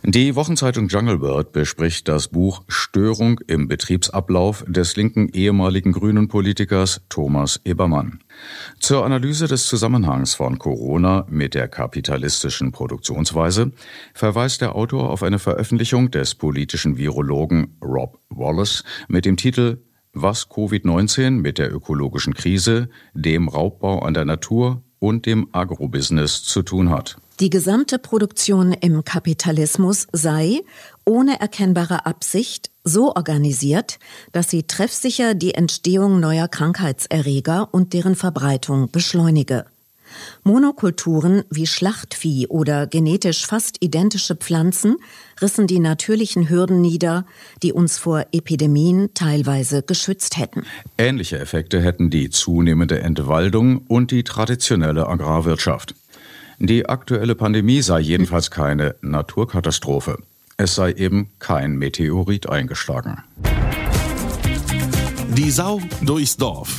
Die 0.05 0.35
Wochenzeitung 0.35 0.89
Jungle 0.89 1.21
World 1.21 1.53
bespricht 1.53 2.09
das 2.09 2.27
Buch 2.27 2.63
Störung 2.67 3.39
im 3.47 3.69
Betriebsablauf 3.69 4.65
des 4.67 4.97
linken 4.97 5.29
ehemaligen 5.29 5.93
grünen 5.93 6.27
Politikers 6.27 6.99
Thomas 7.07 7.61
Ebermann. 7.63 8.19
Zur 8.79 9.05
Analyse 9.05 9.47
des 9.47 9.65
Zusammenhangs 9.65 10.35
von 10.35 10.59
Corona 10.59 11.25
mit 11.29 11.53
der 11.53 11.69
kapitalistischen 11.69 12.73
Produktionsweise 12.73 13.71
verweist 14.13 14.59
der 14.59 14.75
Autor 14.75 15.09
auf 15.09 15.23
eine 15.23 15.39
Veröffentlichung 15.39 16.11
des 16.11 16.35
politischen 16.35 16.97
Virologen 16.97 17.77
Rob 17.81 18.19
Wallace 18.29 18.83
mit 19.07 19.23
dem 19.23 19.37
Titel 19.37 19.83
Was 20.11 20.49
Covid-19 20.49 21.29
mit 21.29 21.57
der 21.57 21.73
ökologischen 21.73 22.33
Krise, 22.33 22.89
dem 23.13 23.47
Raubbau 23.47 23.99
an 23.99 24.13
der 24.13 24.25
Natur 24.25 24.83
und 24.99 25.25
dem 25.25 25.47
Agrobusiness 25.53 26.43
zu 26.43 26.61
tun 26.61 26.89
hat. 26.89 27.15
Die 27.39 27.49
gesamte 27.49 27.97
Produktion 27.97 28.73
im 28.73 29.03
Kapitalismus 29.03 30.07
sei, 30.11 30.61
ohne 31.03 31.39
erkennbare 31.39 32.05
Absicht, 32.05 32.69
so 32.83 33.15
organisiert, 33.15 33.97
dass 34.33 34.51
sie 34.51 34.63
treffsicher 34.63 35.33
die 35.33 35.55
Entstehung 35.55 36.19
neuer 36.19 36.47
Krankheitserreger 36.47 37.69
und 37.71 37.93
deren 37.93 38.15
Verbreitung 38.15 38.91
beschleunige. 38.91 39.65
Monokulturen 40.43 41.43
wie 41.49 41.65
Schlachtvieh 41.65 42.47
oder 42.47 42.85
genetisch 42.85 43.47
fast 43.47 43.77
identische 43.79 44.35
Pflanzen 44.35 44.97
rissen 45.41 45.65
die 45.65 45.79
natürlichen 45.79 46.49
Hürden 46.49 46.81
nieder, 46.81 47.25
die 47.63 47.73
uns 47.73 47.97
vor 47.97 48.27
Epidemien 48.31 49.09
teilweise 49.15 49.81
geschützt 49.81 50.37
hätten. 50.37 50.65
Ähnliche 50.99 51.39
Effekte 51.39 51.81
hätten 51.81 52.11
die 52.11 52.29
zunehmende 52.29 52.99
Entwaldung 52.99 53.79
und 53.87 54.11
die 54.11 54.23
traditionelle 54.23 55.07
Agrarwirtschaft. 55.07 55.95
Die 56.59 56.87
aktuelle 56.87 57.35
Pandemie 57.35 57.81
sei 57.81 57.99
jedenfalls 57.99 58.51
keine 58.51 58.95
Naturkatastrophe. 59.01 60.17
Es 60.57 60.75
sei 60.75 60.91
eben 60.91 61.29
kein 61.39 61.75
Meteorit 61.75 62.47
eingeschlagen. 62.47 63.23
Die 65.29 65.49
Sau 65.49 65.81
durchs 66.01 66.37
Dorf. 66.37 66.69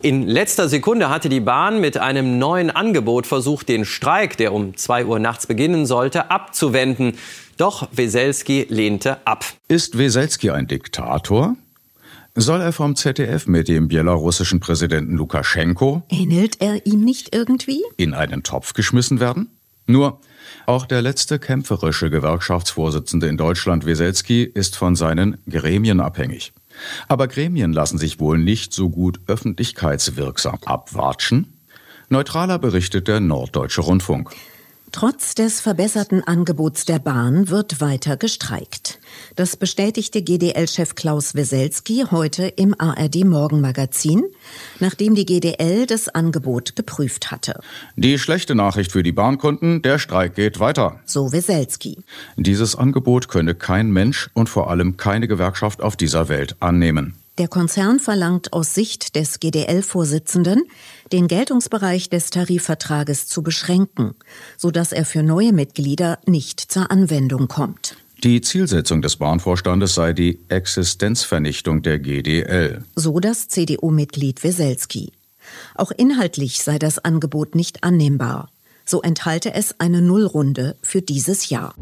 In 0.00 0.28
letzter 0.28 0.68
Sekunde 0.68 1.08
hatte 1.08 1.28
die 1.28 1.40
Bahn 1.40 1.80
mit 1.80 1.96
einem 1.96 2.38
neuen 2.38 2.70
Angebot 2.70 3.26
versucht, 3.26 3.68
den 3.68 3.84
Streik, 3.84 4.36
der 4.36 4.52
um 4.52 4.76
2 4.76 5.06
Uhr 5.06 5.18
nachts 5.18 5.46
beginnen 5.46 5.86
sollte, 5.86 6.30
abzuwenden. 6.30 7.14
Doch 7.56 7.88
Weselski 7.90 8.66
lehnte 8.68 9.26
ab. 9.26 9.44
Ist 9.66 9.96
Weselski 9.96 10.50
ein 10.50 10.66
Diktator? 10.66 11.56
Soll 12.36 12.62
er 12.62 12.72
vom 12.72 12.96
ZDF 12.96 13.46
mit 13.46 13.68
dem 13.68 13.86
belarussischen 13.86 14.58
Präsidenten 14.58 15.16
Lukaschenko 15.16 16.02
ähnelt 16.08 16.60
er 16.60 16.84
ihm 16.84 17.04
nicht 17.04 17.32
irgendwie 17.32 17.80
in 17.96 18.12
einen 18.12 18.42
Topf 18.42 18.72
geschmissen 18.72 19.20
werden? 19.20 19.50
Nur 19.86 20.18
auch 20.66 20.86
der 20.86 21.00
letzte 21.00 21.38
kämpferische 21.38 22.10
Gewerkschaftsvorsitzende 22.10 23.28
in 23.28 23.36
Deutschland, 23.36 23.86
Weselski, 23.86 24.42
ist 24.42 24.74
von 24.74 24.96
seinen 24.96 25.38
Gremien 25.48 26.00
abhängig. 26.00 26.52
Aber 27.06 27.28
Gremien 27.28 27.72
lassen 27.72 27.98
sich 27.98 28.18
wohl 28.18 28.36
nicht 28.36 28.72
so 28.72 28.90
gut 28.90 29.20
öffentlichkeitswirksam 29.28 30.58
abwatschen. 30.64 31.52
Neutraler 32.08 32.58
berichtet 32.58 33.06
der 33.06 33.20
Norddeutsche 33.20 33.82
Rundfunk. 33.82 34.32
Trotz 34.94 35.34
des 35.34 35.60
verbesserten 35.60 36.22
Angebots 36.22 36.84
der 36.84 37.00
Bahn 37.00 37.48
wird 37.48 37.80
weiter 37.80 38.16
gestreikt. 38.16 39.00
Das 39.34 39.56
bestätigte 39.56 40.22
GDL-Chef 40.22 40.94
Klaus 40.94 41.34
Weselski 41.34 42.04
heute 42.12 42.44
im 42.46 42.76
ARD 42.78 43.24
Morgenmagazin, 43.24 44.22
nachdem 44.78 45.16
die 45.16 45.26
GDL 45.26 45.86
das 45.86 46.08
Angebot 46.08 46.76
geprüft 46.76 47.32
hatte. 47.32 47.58
Die 47.96 48.20
schlechte 48.20 48.54
Nachricht 48.54 48.92
für 48.92 49.02
die 49.02 49.10
Bahnkunden, 49.10 49.82
der 49.82 49.98
Streik 49.98 50.36
geht 50.36 50.60
weiter. 50.60 51.00
So 51.06 51.32
Weselski. 51.32 51.98
Dieses 52.36 52.76
Angebot 52.76 53.26
könne 53.26 53.56
kein 53.56 53.90
Mensch 53.90 54.30
und 54.32 54.48
vor 54.48 54.70
allem 54.70 54.96
keine 54.96 55.26
Gewerkschaft 55.26 55.82
auf 55.82 55.96
dieser 55.96 56.28
Welt 56.28 56.54
annehmen. 56.60 57.16
Der 57.36 57.48
Konzern 57.48 57.98
verlangt 57.98 58.52
aus 58.52 58.74
Sicht 58.74 59.16
des 59.16 59.40
GDL-Vorsitzenden, 59.40 60.62
den 61.12 61.28
Geltungsbereich 61.28 62.10
des 62.10 62.30
Tarifvertrages 62.30 63.26
zu 63.26 63.42
beschränken, 63.42 64.14
sodass 64.56 64.92
er 64.92 65.04
für 65.04 65.22
neue 65.22 65.52
Mitglieder 65.52 66.18
nicht 66.26 66.60
zur 66.60 66.90
Anwendung 66.90 67.48
kommt. 67.48 67.96
Die 68.22 68.40
Zielsetzung 68.40 69.02
des 69.02 69.16
Bahnvorstandes 69.16 69.94
sei 69.94 70.14
die 70.14 70.40
Existenzvernichtung 70.48 71.82
der 71.82 71.98
GDL. 71.98 72.82
So 72.96 73.20
das 73.20 73.48
CDU-Mitglied 73.48 74.42
Weselski. 74.42 75.12
Auch 75.74 75.90
inhaltlich 75.90 76.62
sei 76.62 76.78
das 76.78 76.98
Angebot 76.98 77.54
nicht 77.54 77.84
annehmbar. 77.84 78.48
So 78.86 79.02
enthalte 79.02 79.52
es 79.52 79.78
eine 79.78 80.00
Nullrunde 80.00 80.76
für 80.82 81.02
dieses 81.02 81.50
Jahr. 81.50 81.74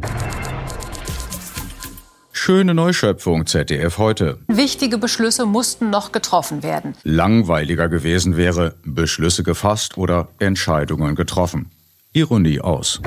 Schöne 2.45 2.75
Neuschöpfung 2.75 3.47
ZDF 3.47 3.99
heute. 3.99 4.39
Wichtige 4.49 4.99
Beschlüsse 4.99 5.47
mussten 5.47 5.91
noch 5.91 6.11
getroffen 6.11 6.65
werden. 6.65 6.97
Langweiliger 7.05 7.89
gewesen 7.89 8.37
wäre 8.37 8.75
Beschlüsse 8.85 9.45
gefasst 9.45 9.97
oder 9.97 10.27
Entscheidungen 10.41 11.15
getroffen. 11.15 11.71
Ironie 12.13 12.61
aus. 12.61 13.01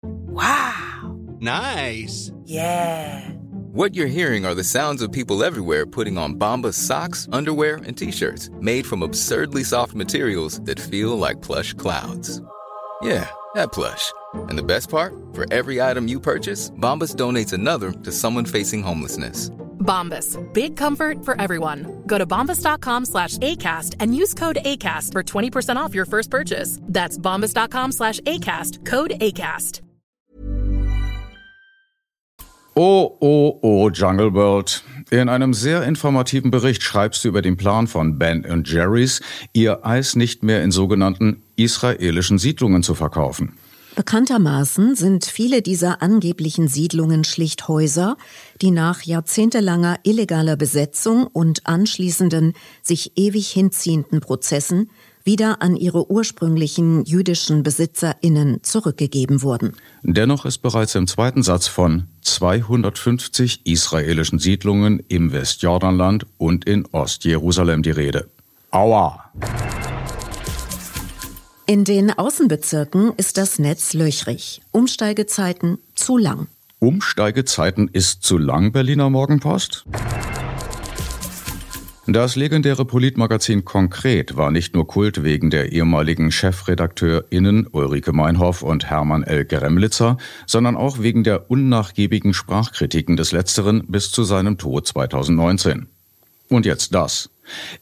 Wow. 0.00 1.12
Nice. 1.40 2.32
Yeah. 2.46 3.20
What 3.74 3.94
you're 3.94 4.08
hearing 4.08 4.46
are 4.46 4.54
the 4.54 4.64
sounds 4.64 5.02
of 5.02 5.10
people 5.12 5.44
everywhere 5.44 5.84
putting 5.84 6.16
on 6.16 6.38
Bombas 6.38 6.86
socks, 6.86 7.28
underwear, 7.30 7.82
and 7.86 7.94
t-shirts 7.98 8.48
made 8.62 8.86
from 8.86 9.02
absurdly 9.02 9.62
soft 9.62 9.94
materials 9.94 10.62
that 10.64 10.80
feel 10.80 11.18
like 11.18 11.42
plush 11.42 11.74
clouds. 11.74 12.40
Yeah, 13.02 13.28
that 13.54 13.72
plush. 13.72 14.12
And 14.48 14.56
the 14.56 14.62
best 14.62 14.88
part, 14.88 15.12
for 15.32 15.52
every 15.52 15.82
item 15.82 16.08
you 16.08 16.20
purchase, 16.20 16.70
Bombas 16.70 17.16
donates 17.16 17.52
another 17.52 17.90
to 17.90 18.12
someone 18.12 18.44
facing 18.44 18.82
homelessness. 18.82 19.50
Bombas. 19.80 20.38
Big 20.52 20.76
comfort 20.76 21.24
for 21.24 21.38
everyone. 21.40 22.04
Go 22.06 22.16
to 22.16 22.24
bombas.com 22.24 23.04
slash 23.04 23.38
ACAST 23.38 23.96
and 23.98 24.16
use 24.16 24.34
code 24.34 24.58
ACAST 24.64 25.12
for 25.12 25.22
20% 25.22 25.76
off 25.76 25.94
your 25.94 26.06
first 26.06 26.30
purchase. 26.30 26.78
That's 26.82 27.18
bombas.com 27.18 27.92
slash 27.92 28.20
ACAST. 28.20 28.86
Code 28.86 29.14
ACAST. 29.20 29.80
Oh, 32.74 33.18
oh, 33.20 33.58
oh, 33.62 33.90
Jungle 33.90 34.30
World. 34.30 34.82
In 35.10 35.28
einem 35.28 35.52
sehr 35.52 35.82
informativen 35.82 36.50
Bericht 36.50 36.82
schreibst 36.82 37.22
du 37.22 37.28
über 37.28 37.42
den 37.42 37.58
Plan 37.58 37.86
von 37.86 38.18
Ben 38.18 38.62
Jerry's, 38.64 39.20
ihr 39.52 39.84
Eis 39.84 40.16
nicht 40.16 40.42
mehr 40.42 40.62
in 40.62 40.70
sogenannten 40.70 41.42
israelischen 41.64 42.38
Siedlungen 42.38 42.82
zu 42.82 42.94
verkaufen. 42.94 43.54
Bekanntermaßen 43.94 44.94
sind 44.94 45.26
viele 45.26 45.60
dieser 45.60 46.00
angeblichen 46.00 46.66
Siedlungen 46.66 47.24
schlicht 47.24 47.68
Häuser, 47.68 48.16
die 48.62 48.70
nach 48.70 49.02
jahrzehntelanger 49.02 49.98
illegaler 50.02 50.56
Besetzung 50.56 51.26
und 51.26 51.66
anschließenden 51.66 52.54
sich 52.82 53.12
ewig 53.16 53.50
hinziehenden 53.50 54.20
Prozessen 54.20 54.90
wieder 55.24 55.60
an 55.60 55.76
ihre 55.76 56.10
ursprünglichen 56.10 57.04
jüdischen 57.04 57.62
BesitzerInnen 57.62 58.62
zurückgegeben 58.62 59.42
wurden. 59.42 59.74
Dennoch 60.02 60.46
ist 60.46 60.58
bereits 60.58 60.94
im 60.94 61.06
zweiten 61.06 61.42
Satz 61.42 61.66
von 61.66 62.08
250 62.22 63.66
israelischen 63.66 64.38
Siedlungen 64.38 65.02
im 65.08 65.32
Westjordanland 65.32 66.26
und 66.38 66.64
in 66.64 66.86
Ostjerusalem 66.86 67.82
die 67.82 67.90
Rede. 67.90 68.28
Aua! 68.70 69.30
In 71.64 71.84
den 71.84 72.10
Außenbezirken 72.10 73.12
ist 73.16 73.36
das 73.36 73.60
Netz 73.60 73.94
löchrig. 73.94 74.62
Umsteigezeiten 74.72 75.78
zu 75.94 76.18
lang. 76.18 76.48
Umsteigezeiten 76.80 77.88
ist 77.92 78.24
zu 78.24 78.36
lang, 78.36 78.72
Berliner 78.72 79.10
Morgenpost? 79.10 79.84
Das 82.08 82.34
legendäre 82.34 82.84
Politmagazin 82.84 83.64
Konkret 83.64 84.36
war 84.36 84.50
nicht 84.50 84.74
nur 84.74 84.88
Kult 84.88 85.22
wegen 85.22 85.50
der 85.50 85.70
ehemaligen 85.70 86.32
ChefredakteurInnen 86.32 87.68
Ulrike 87.70 88.12
Meinhoff 88.12 88.62
und 88.62 88.90
Hermann 88.90 89.22
L. 89.22 89.44
Gremlitzer, 89.44 90.16
sondern 90.46 90.76
auch 90.76 90.98
wegen 90.98 91.22
der 91.22 91.48
unnachgiebigen 91.48 92.34
Sprachkritiken 92.34 93.16
des 93.16 93.30
Letzteren 93.30 93.86
bis 93.86 94.10
zu 94.10 94.24
seinem 94.24 94.58
Tod 94.58 94.88
2019. 94.88 95.86
Und 96.48 96.66
jetzt 96.66 96.92
das. 96.92 97.30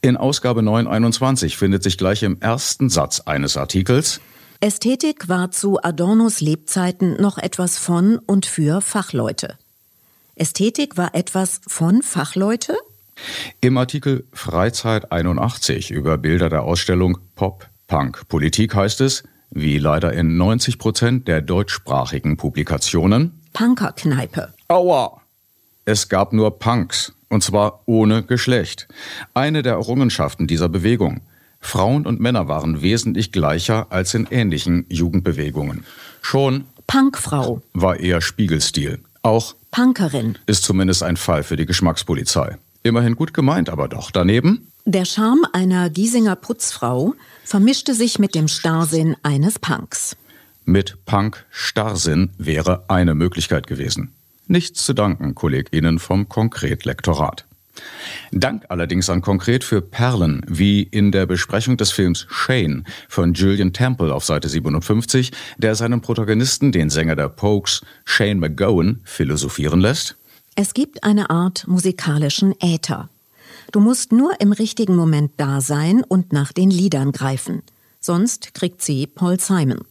In 0.00 0.16
Ausgabe 0.16 0.62
921 0.62 1.56
findet 1.56 1.82
sich 1.82 1.98
gleich 1.98 2.22
im 2.22 2.40
ersten 2.40 2.88
Satz 2.88 3.20
eines 3.20 3.56
Artikels 3.56 4.20
Ästhetik 4.62 5.30
war 5.30 5.50
zu 5.50 5.82
Adornos 5.82 6.42
Lebzeiten 6.42 7.14
noch 7.14 7.38
etwas 7.38 7.78
von 7.78 8.18
und 8.18 8.44
für 8.44 8.82
Fachleute. 8.82 9.56
Ästhetik 10.34 10.98
war 10.98 11.14
etwas 11.14 11.62
von 11.66 12.02
Fachleute? 12.02 12.76
Im 13.62 13.78
Artikel 13.78 14.26
Freizeit 14.34 15.12
81 15.12 15.90
über 15.90 16.18
Bilder 16.18 16.50
der 16.50 16.64
Ausstellung 16.64 17.16
Pop, 17.36 17.66
Punk, 17.86 18.28
Politik 18.28 18.74
heißt 18.74 19.00
es, 19.00 19.24
wie 19.50 19.78
leider 19.78 20.12
in 20.12 20.36
90 20.36 20.78
Prozent 20.78 21.26
der 21.26 21.40
deutschsprachigen 21.40 22.36
Publikationen, 22.36 23.40
Punkerkneipe. 23.54 24.52
Aua! 24.68 25.22
Es 25.84 26.08
gab 26.08 26.32
nur 26.32 26.58
Punks, 26.58 27.12
und 27.28 27.42
zwar 27.42 27.82
ohne 27.86 28.22
Geschlecht. 28.22 28.88
Eine 29.34 29.62
der 29.62 29.74
Errungenschaften 29.74 30.46
dieser 30.46 30.68
Bewegung. 30.68 31.20
Frauen 31.60 32.06
und 32.06 32.20
Männer 32.20 32.48
waren 32.48 32.82
wesentlich 32.82 33.32
gleicher 33.32 33.86
als 33.90 34.14
in 34.14 34.26
ähnlichen 34.30 34.86
Jugendbewegungen. 34.88 35.84
Schon 36.22 36.64
Punkfrau 36.86 37.62
war 37.72 38.00
eher 38.00 38.20
Spiegelstil. 38.20 39.00
Auch 39.22 39.54
Punkerin 39.70 40.38
ist 40.46 40.64
zumindest 40.64 41.02
ein 41.02 41.16
Fall 41.16 41.42
für 41.42 41.56
die 41.56 41.66
Geschmackspolizei. 41.66 42.56
Immerhin 42.82 43.14
gut 43.14 43.34
gemeint, 43.34 43.68
aber 43.68 43.88
doch 43.88 44.10
daneben. 44.10 44.72
Der 44.86 45.04
Charme 45.04 45.44
einer 45.52 45.90
Giesinger 45.90 46.36
Putzfrau 46.36 47.14
vermischte 47.44 47.94
sich 47.94 48.18
mit 48.18 48.34
dem 48.34 48.48
Starrsinn 48.48 49.16
eines 49.22 49.58
Punks. 49.58 50.16
Mit 50.64 51.04
Punk 51.04 51.44
Starrsinn 51.50 52.30
wäre 52.38 52.84
eine 52.88 53.14
Möglichkeit 53.14 53.66
gewesen. 53.66 54.14
Nichts 54.50 54.84
zu 54.84 54.94
danken, 54.94 55.36
KollegInnen 55.36 56.00
vom 56.00 56.28
Konkret-Lektorat. 56.28 57.46
Dank 58.32 58.64
allerdings 58.68 59.08
an 59.08 59.20
Konkret 59.20 59.62
für 59.62 59.80
Perlen, 59.80 60.42
wie 60.48 60.82
in 60.82 61.12
der 61.12 61.26
Besprechung 61.26 61.76
des 61.76 61.92
Films 61.92 62.26
Shane 62.28 62.84
von 63.08 63.32
Julian 63.32 63.72
Temple 63.72 64.12
auf 64.12 64.24
Seite 64.24 64.48
57, 64.48 65.30
der 65.58 65.76
seinen 65.76 66.00
Protagonisten, 66.00 66.72
den 66.72 66.90
Sänger 66.90 67.14
der 67.14 67.28
Pokes, 67.28 67.82
Shane 68.04 68.40
McGowan, 68.40 68.98
philosophieren 69.04 69.80
lässt. 69.80 70.16
Es 70.56 70.74
gibt 70.74 71.04
eine 71.04 71.30
Art 71.30 71.68
musikalischen 71.68 72.52
Äther. 72.60 73.08
Du 73.70 73.78
musst 73.78 74.10
nur 74.10 74.40
im 74.40 74.50
richtigen 74.50 74.96
Moment 74.96 75.30
da 75.36 75.60
sein 75.60 76.02
und 76.02 76.32
nach 76.32 76.50
den 76.50 76.72
Liedern 76.72 77.12
greifen. 77.12 77.62
Sonst 78.00 78.52
kriegt 78.54 78.82
sie 78.82 79.06
Paul 79.06 79.38
Simon. 79.38 79.84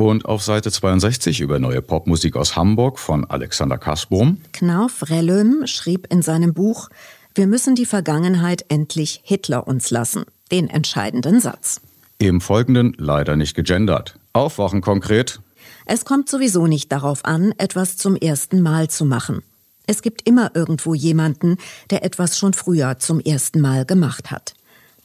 Und 0.00 0.26
auf 0.26 0.44
Seite 0.44 0.70
62 0.70 1.40
über 1.40 1.58
neue 1.58 1.82
Popmusik 1.82 2.36
aus 2.36 2.54
Hamburg 2.54 3.00
von 3.00 3.24
Alexander 3.24 3.78
Kasbohm. 3.78 4.40
Knauf 4.52 5.10
Rellum 5.10 5.66
schrieb 5.66 6.06
in 6.08 6.22
seinem 6.22 6.54
Buch 6.54 6.88
Wir 7.34 7.48
müssen 7.48 7.74
die 7.74 7.84
Vergangenheit 7.84 8.64
endlich 8.68 9.20
Hitler 9.24 9.66
uns 9.66 9.90
lassen. 9.90 10.24
Den 10.52 10.70
entscheidenden 10.70 11.40
Satz. 11.40 11.80
Im 12.18 12.40
Folgenden 12.40 12.94
leider 12.96 13.34
nicht 13.34 13.56
gegendert. 13.56 14.20
Aufwachen 14.32 14.82
konkret. 14.82 15.40
Es 15.84 16.04
kommt 16.04 16.28
sowieso 16.28 16.68
nicht 16.68 16.92
darauf 16.92 17.24
an, 17.24 17.52
etwas 17.58 17.96
zum 17.96 18.14
ersten 18.14 18.62
Mal 18.62 18.88
zu 18.88 19.04
machen. 19.04 19.42
Es 19.88 20.00
gibt 20.02 20.28
immer 20.28 20.52
irgendwo 20.54 20.94
jemanden, 20.94 21.56
der 21.90 22.04
etwas 22.04 22.38
schon 22.38 22.52
früher 22.52 23.00
zum 23.00 23.18
ersten 23.18 23.60
Mal 23.60 23.84
gemacht 23.84 24.30
hat. 24.30 24.54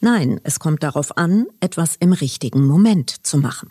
Nein, 0.00 0.40
es 0.44 0.60
kommt 0.60 0.84
darauf 0.84 1.16
an, 1.16 1.46
etwas 1.58 1.96
im 1.96 2.12
richtigen 2.12 2.64
Moment 2.64 3.26
zu 3.26 3.38
machen. 3.38 3.70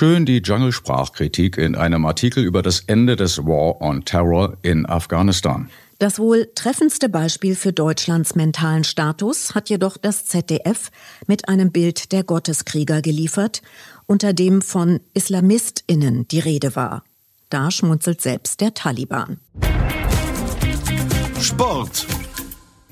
Schön 0.00 0.24
die 0.24 0.38
Jungle-Sprachkritik 0.38 1.58
in 1.58 1.76
einem 1.76 2.06
Artikel 2.06 2.42
über 2.42 2.62
das 2.62 2.80
Ende 2.86 3.16
des 3.16 3.36
War 3.44 3.82
on 3.82 4.02
Terror 4.06 4.56
in 4.62 4.86
Afghanistan. 4.86 5.68
Das 5.98 6.18
wohl 6.18 6.50
treffendste 6.54 7.10
Beispiel 7.10 7.54
für 7.54 7.74
Deutschlands 7.74 8.34
mentalen 8.34 8.84
Status 8.84 9.54
hat 9.54 9.68
jedoch 9.68 9.98
das 9.98 10.24
ZDF 10.24 10.90
mit 11.26 11.50
einem 11.50 11.70
Bild 11.70 12.12
der 12.12 12.24
Gotteskrieger 12.24 13.02
geliefert, 13.02 13.60
unter 14.06 14.32
dem 14.32 14.62
von 14.62 15.00
IslamistInnen 15.12 16.26
die 16.28 16.40
Rede 16.40 16.74
war. 16.74 17.04
Da 17.50 17.70
schmunzelt 17.70 18.22
selbst 18.22 18.62
der 18.62 18.72
Taliban. 18.72 19.38
Sport. 21.42 22.06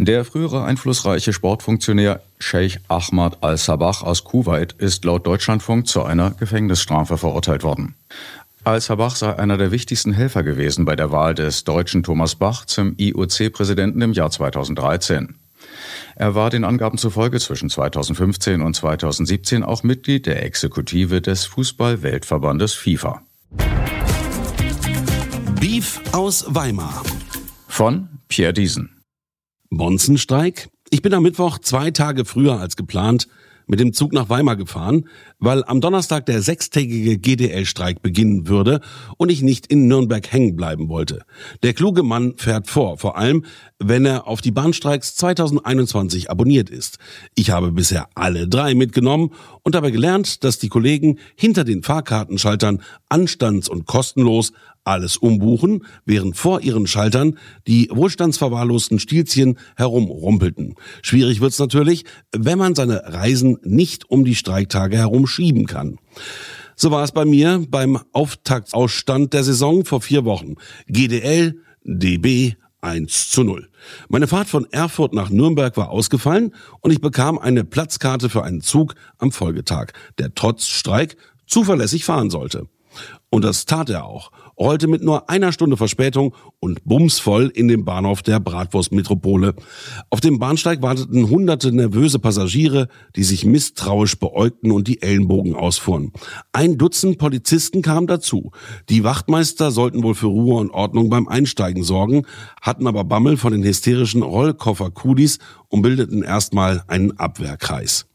Der 0.00 0.24
frühere 0.24 0.64
einflussreiche 0.64 1.32
Sportfunktionär 1.32 2.22
Sheikh 2.38 2.78
Ahmad 2.86 3.38
al-Sabah 3.40 4.02
aus 4.02 4.22
Kuwait 4.22 4.72
ist 4.78 5.04
laut 5.04 5.26
Deutschlandfunk 5.26 5.88
zu 5.88 6.04
einer 6.04 6.30
Gefängnisstrafe 6.30 7.18
verurteilt 7.18 7.64
worden. 7.64 7.96
Al-Sabah 8.62 9.10
sei 9.10 9.36
einer 9.36 9.58
der 9.58 9.72
wichtigsten 9.72 10.12
Helfer 10.12 10.44
gewesen 10.44 10.84
bei 10.84 10.94
der 10.94 11.10
Wahl 11.10 11.34
des 11.34 11.64
deutschen 11.64 12.04
Thomas 12.04 12.36
Bach 12.36 12.64
zum 12.64 12.94
IOC-Präsidenten 12.96 14.00
im 14.00 14.12
Jahr 14.12 14.30
2013. 14.30 15.34
Er 16.14 16.36
war 16.36 16.50
den 16.50 16.62
Angaben 16.62 16.96
zufolge 16.96 17.40
zwischen 17.40 17.68
2015 17.68 18.62
und 18.62 18.74
2017 18.74 19.64
auch 19.64 19.82
Mitglied 19.82 20.26
der 20.26 20.44
Exekutive 20.44 21.20
des 21.20 21.44
Fußball-Weltverbandes 21.46 22.74
FIFA. 22.74 23.22
Beef 25.60 26.00
aus 26.12 26.44
Weimar. 26.46 27.02
Von 27.66 28.08
Pierre 28.28 28.52
Diesen. 28.52 28.97
Bonzenstreik? 29.70 30.70
Ich 30.90 31.02
bin 31.02 31.12
am 31.12 31.22
Mittwoch 31.22 31.58
zwei 31.58 31.90
Tage 31.90 32.24
früher 32.24 32.58
als 32.58 32.76
geplant 32.76 33.28
mit 33.68 33.80
dem 33.80 33.92
Zug 33.92 34.14
nach 34.14 34.30
Weimar 34.30 34.56
gefahren, 34.56 35.04
weil 35.38 35.62
am 35.64 35.82
Donnerstag 35.82 36.24
der 36.24 36.40
sechstägige 36.40 37.18
GDL-Streik 37.18 38.00
beginnen 38.00 38.48
würde 38.48 38.80
und 39.18 39.30
ich 39.30 39.42
nicht 39.42 39.66
in 39.66 39.86
Nürnberg 39.86 40.32
hängen 40.32 40.56
bleiben 40.56 40.88
wollte. 40.88 41.20
Der 41.62 41.74
kluge 41.74 42.02
Mann 42.02 42.34
fährt 42.38 42.66
vor, 42.66 42.96
vor 42.96 43.18
allem 43.18 43.44
wenn 43.78 44.06
er 44.06 44.26
auf 44.26 44.40
die 44.40 44.50
Bahnstreiks 44.52 45.14
2021 45.16 46.30
abonniert 46.30 46.70
ist. 46.70 46.98
Ich 47.34 47.50
habe 47.50 47.70
bisher 47.70 48.08
alle 48.14 48.48
drei 48.48 48.74
mitgenommen 48.74 49.32
und 49.62 49.74
dabei 49.74 49.90
gelernt, 49.90 50.44
dass 50.44 50.58
die 50.58 50.70
Kollegen 50.70 51.18
hinter 51.36 51.64
den 51.64 51.82
Fahrkartenschaltern 51.82 52.82
anstands- 53.10 53.68
und 53.68 53.86
kostenlos 53.86 54.52
alles 54.88 55.18
umbuchen, 55.18 55.84
während 56.04 56.36
vor 56.36 56.62
ihren 56.62 56.86
Schaltern 56.86 57.38
die 57.66 57.90
wohlstandsverwahrlosten 57.92 58.98
Stilzchen 58.98 59.58
herumrumpelten. 59.76 60.74
Schwierig 61.02 61.40
wird's 61.40 61.58
natürlich, 61.58 62.04
wenn 62.32 62.58
man 62.58 62.74
seine 62.74 63.02
Reisen 63.04 63.58
nicht 63.62 64.10
um 64.10 64.24
die 64.24 64.34
Streiktage 64.34 64.96
herum 64.96 65.26
schieben 65.26 65.66
kann. 65.66 65.98
So 66.74 66.90
war 66.90 67.04
es 67.04 67.12
bei 67.12 67.24
mir 67.24 67.64
beim 67.68 67.98
Auftaktsausstand 68.12 69.32
der 69.34 69.44
Saison 69.44 69.84
vor 69.84 70.00
vier 70.00 70.24
Wochen. 70.24 70.54
GDL, 70.86 71.60
DB, 71.84 72.54
1 72.80 73.30
zu 73.30 73.42
0. 73.42 73.68
Meine 74.08 74.28
Fahrt 74.28 74.48
von 74.48 74.66
Erfurt 74.70 75.12
nach 75.12 75.28
Nürnberg 75.28 75.76
war 75.76 75.90
ausgefallen 75.90 76.54
und 76.80 76.92
ich 76.92 77.00
bekam 77.00 77.38
eine 77.38 77.64
Platzkarte 77.64 78.28
für 78.28 78.44
einen 78.44 78.60
Zug 78.60 78.94
am 79.18 79.32
Folgetag, 79.32 79.92
der 80.18 80.34
trotz 80.34 80.68
Streik 80.68 81.16
zuverlässig 81.46 82.04
fahren 82.04 82.30
sollte. 82.30 82.68
Und 83.30 83.44
das 83.44 83.66
tat 83.66 83.90
er 83.90 84.04
auch, 84.04 84.30
rollte 84.58 84.88
mit 84.88 85.02
nur 85.02 85.30
einer 85.30 85.52
Stunde 85.52 85.76
Verspätung 85.76 86.34
und 86.60 86.84
bumsvoll 86.84 87.50
in 87.54 87.68
den 87.68 87.84
Bahnhof 87.84 88.22
der 88.22 88.40
Bratwurstmetropole. 88.40 89.54
Auf 90.10 90.20
dem 90.20 90.38
Bahnsteig 90.38 90.82
warteten 90.82 91.28
hunderte 91.30 91.72
nervöse 91.72 92.18
Passagiere, 92.18 92.88
die 93.16 93.24
sich 93.24 93.44
misstrauisch 93.44 94.18
beäugten 94.18 94.72
und 94.72 94.88
die 94.88 95.02
Ellenbogen 95.02 95.54
ausfuhren. 95.54 96.12
Ein 96.52 96.78
Dutzend 96.78 97.18
Polizisten 97.18 97.82
kamen 97.82 98.06
dazu. 98.06 98.50
Die 98.88 99.04
Wachtmeister 99.04 99.70
sollten 99.70 100.02
wohl 100.02 100.14
für 100.14 100.26
Ruhe 100.26 100.60
und 100.60 100.70
Ordnung 100.70 101.10
beim 101.10 101.28
Einsteigen 101.28 101.84
sorgen, 101.84 102.24
hatten 102.60 102.86
aber 102.86 103.04
Bammel 103.04 103.36
von 103.36 103.52
den 103.52 103.62
hysterischen 103.62 104.22
Rollkoffer-Kudis 104.22 105.38
und 105.68 105.82
bildeten 105.82 106.22
erstmal 106.22 106.82
einen 106.88 107.18
Abwehrkreis. 107.18 108.06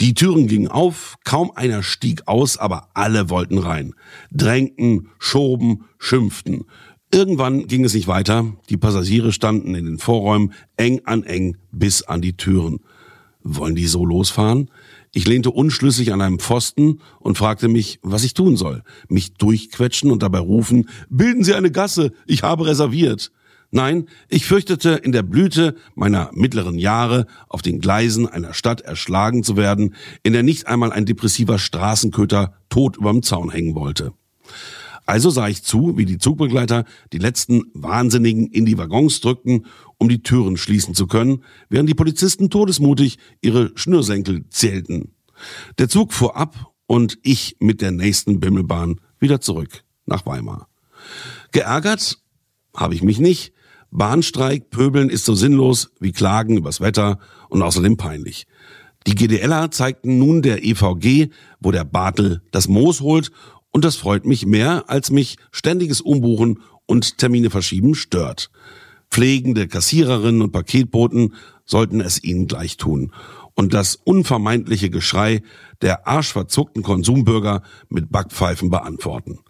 Die 0.00 0.14
Türen 0.14 0.46
gingen 0.46 0.68
auf, 0.68 1.16
kaum 1.24 1.50
einer 1.54 1.82
stieg 1.82 2.22
aus, 2.26 2.56
aber 2.56 2.88
alle 2.94 3.30
wollten 3.30 3.58
rein. 3.58 3.94
Drängten, 4.32 5.08
schoben, 5.18 5.84
schimpften. 5.98 6.64
Irgendwann 7.12 7.66
ging 7.66 7.84
es 7.84 7.94
nicht 7.94 8.06
weiter. 8.06 8.52
Die 8.68 8.76
Passagiere 8.76 9.32
standen 9.32 9.74
in 9.74 9.84
den 9.84 9.98
Vorräumen 9.98 10.52
eng 10.76 11.00
an 11.04 11.24
eng 11.24 11.56
bis 11.72 12.02
an 12.02 12.20
die 12.20 12.36
Türen. 12.36 12.80
Wollen 13.42 13.74
die 13.74 13.86
so 13.86 14.04
losfahren? 14.04 14.70
Ich 15.12 15.26
lehnte 15.26 15.50
unschlüssig 15.50 16.12
an 16.12 16.20
einem 16.20 16.38
Pfosten 16.38 17.00
und 17.18 17.36
fragte 17.36 17.66
mich, 17.66 17.98
was 18.02 18.22
ich 18.22 18.34
tun 18.34 18.56
soll. 18.56 18.84
Mich 19.08 19.34
durchquetschen 19.34 20.12
und 20.12 20.22
dabei 20.22 20.38
rufen, 20.38 20.88
bilden 21.08 21.42
Sie 21.42 21.54
eine 21.54 21.72
Gasse, 21.72 22.12
ich 22.26 22.44
habe 22.44 22.66
reserviert. 22.66 23.32
Nein, 23.72 24.08
ich 24.28 24.46
fürchtete 24.46 24.90
in 24.90 25.12
der 25.12 25.22
Blüte 25.22 25.76
meiner 25.94 26.30
mittleren 26.32 26.76
Jahre 26.76 27.26
auf 27.48 27.62
den 27.62 27.80
Gleisen 27.80 28.26
einer 28.26 28.52
Stadt 28.52 28.80
erschlagen 28.80 29.44
zu 29.44 29.56
werden, 29.56 29.94
in 30.24 30.32
der 30.32 30.42
nicht 30.42 30.66
einmal 30.66 30.92
ein 30.92 31.06
depressiver 31.06 31.58
Straßenköter 31.58 32.54
tot 32.68 32.96
überm 32.96 33.22
Zaun 33.22 33.50
hängen 33.50 33.76
wollte. 33.76 34.12
Also 35.06 35.30
sah 35.30 35.48
ich 35.48 35.62
zu, 35.62 35.96
wie 35.96 36.04
die 36.04 36.18
Zugbegleiter 36.18 36.84
die 37.12 37.18
letzten 37.18 37.64
Wahnsinnigen 37.74 38.48
in 38.48 38.66
die 38.66 38.78
Waggons 38.78 39.20
drückten, 39.20 39.66
um 39.98 40.08
die 40.08 40.22
Türen 40.22 40.56
schließen 40.56 40.94
zu 40.94 41.06
können, 41.06 41.44
während 41.68 41.88
die 41.88 41.94
Polizisten 41.94 42.50
todesmutig 42.50 43.18
ihre 43.40 43.72
Schnürsenkel 43.76 44.44
zählten. 44.50 45.12
Der 45.78 45.88
Zug 45.88 46.12
fuhr 46.12 46.36
ab 46.36 46.72
und 46.86 47.18
ich 47.22 47.56
mit 47.60 47.80
der 47.80 47.92
nächsten 47.92 48.40
Bimmelbahn 48.40 49.00
wieder 49.20 49.40
zurück 49.40 49.84
nach 50.06 50.26
Weimar. 50.26 50.68
Geärgert 51.52 52.18
habe 52.74 52.94
ich 52.94 53.02
mich 53.02 53.18
nicht, 53.18 53.52
Bahnstreik, 53.90 54.70
Pöbeln 54.70 55.10
ist 55.10 55.24
so 55.24 55.34
sinnlos 55.34 55.90
wie 56.00 56.12
Klagen 56.12 56.56
übers 56.56 56.80
Wetter 56.80 57.18
und 57.48 57.62
außerdem 57.62 57.96
peinlich. 57.96 58.46
Die 59.06 59.14
GDLer 59.14 59.70
zeigten 59.70 60.18
nun 60.18 60.42
der 60.42 60.64
EVG, 60.64 61.30
wo 61.60 61.70
der 61.70 61.84
Bartel 61.84 62.42
das 62.50 62.68
Moos 62.68 63.00
holt 63.00 63.32
und 63.72 63.84
das 63.84 63.96
freut 63.96 64.26
mich 64.26 64.46
mehr, 64.46 64.84
als 64.88 65.10
mich 65.10 65.36
ständiges 65.50 66.00
Umbuchen 66.00 66.60
und 66.86 67.18
Termine 67.18 67.50
verschieben 67.50 67.94
stört. 67.94 68.50
Pflegende 69.10 69.66
Kassiererinnen 69.66 70.42
und 70.42 70.52
Paketboten 70.52 71.34
sollten 71.64 72.00
es 72.00 72.22
ihnen 72.22 72.46
gleich 72.46 72.76
tun 72.76 73.12
und 73.54 73.74
das 73.74 73.96
unvermeidliche 73.96 74.90
Geschrei 74.90 75.42
der 75.82 76.06
arschverzuckten 76.06 76.82
Konsumbürger 76.82 77.62
mit 77.88 78.10
Backpfeifen 78.10 78.70
beantworten. 78.70 79.40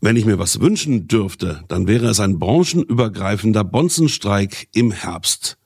Wenn 0.00 0.16
ich 0.16 0.24
mir 0.24 0.38
was 0.38 0.60
wünschen 0.60 1.08
dürfte, 1.08 1.62
dann 1.68 1.86
wäre 1.86 2.08
es 2.08 2.20
ein 2.20 2.38
branchenübergreifender 2.38 3.64
Bonzenstreik 3.64 4.68
im 4.74 4.90
Herbst. 4.90 5.58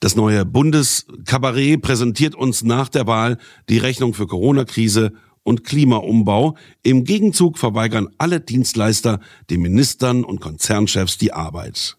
Das 0.00 0.16
neue 0.16 0.46
Bundeskabarett 0.46 1.82
präsentiert 1.82 2.34
uns 2.34 2.62
nach 2.64 2.88
der 2.88 3.06
Wahl 3.06 3.36
die 3.68 3.78
Rechnung 3.78 4.14
für 4.14 4.26
Corona-Krise 4.26 5.12
und 5.42 5.64
Klimaumbau. 5.64 6.56
Im 6.82 7.04
Gegenzug 7.04 7.58
verweigern 7.58 8.08
alle 8.16 8.40
Dienstleister 8.40 9.20
den 9.50 9.60
Ministern 9.60 10.24
und 10.24 10.40
Konzernchefs 10.40 11.18
die 11.18 11.32
Arbeit. 11.32 11.98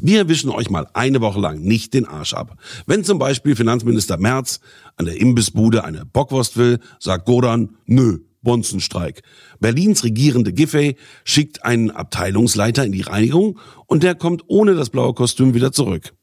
Wir 0.00 0.28
wischen 0.28 0.50
euch 0.50 0.70
mal 0.70 0.88
eine 0.94 1.20
Woche 1.20 1.40
lang 1.40 1.60
nicht 1.60 1.94
den 1.94 2.06
Arsch 2.06 2.34
ab. 2.34 2.58
Wenn 2.86 3.04
zum 3.04 3.18
Beispiel 3.18 3.56
Finanzminister 3.56 4.16
Merz 4.18 4.60
an 4.96 5.06
der 5.06 5.20
Imbissbude 5.20 5.84
eine 5.84 6.04
Bockwurst 6.04 6.56
will, 6.56 6.80
sagt 6.98 7.26
Godan, 7.26 7.76
nö, 7.86 8.18
Bonzenstreik. 8.42 9.22
Berlins 9.58 10.04
regierende 10.04 10.52
Giffey 10.52 10.96
schickt 11.24 11.64
einen 11.64 11.90
Abteilungsleiter 11.90 12.84
in 12.84 12.92
die 12.92 13.02
Reinigung 13.02 13.58
und 13.86 14.02
der 14.02 14.14
kommt 14.14 14.44
ohne 14.46 14.74
das 14.74 14.90
blaue 14.90 15.14
Kostüm 15.14 15.54
wieder 15.54 15.72
zurück. 15.72 16.14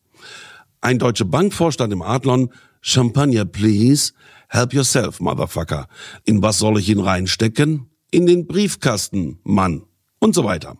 Ein 0.81 0.99
deutsche 0.99 1.25
Bankvorstand 1.25 1.93
im 1.93 2.01
Adlon, 2.01 2.51
Champagner 2.81 3.45
please, 3.45 4.13
help 4.49 4.73
yourself, 4.73 5.19
Motherfucker. 5.19 5.87
In 6.23 6.41
was 6.41 6.59
soll 6.59 6.79
ich 6.79 6.89
ihn 6.89 6.99
reinstecken? 6.99 7.89
In 8.11 8.25
den 8.25 8.47
Briefkasten, 8.47 9.39
Mann. 9.43 9.83
Und 10.19 10.33
so 10.33 10.43
weiter. 10.43 10.77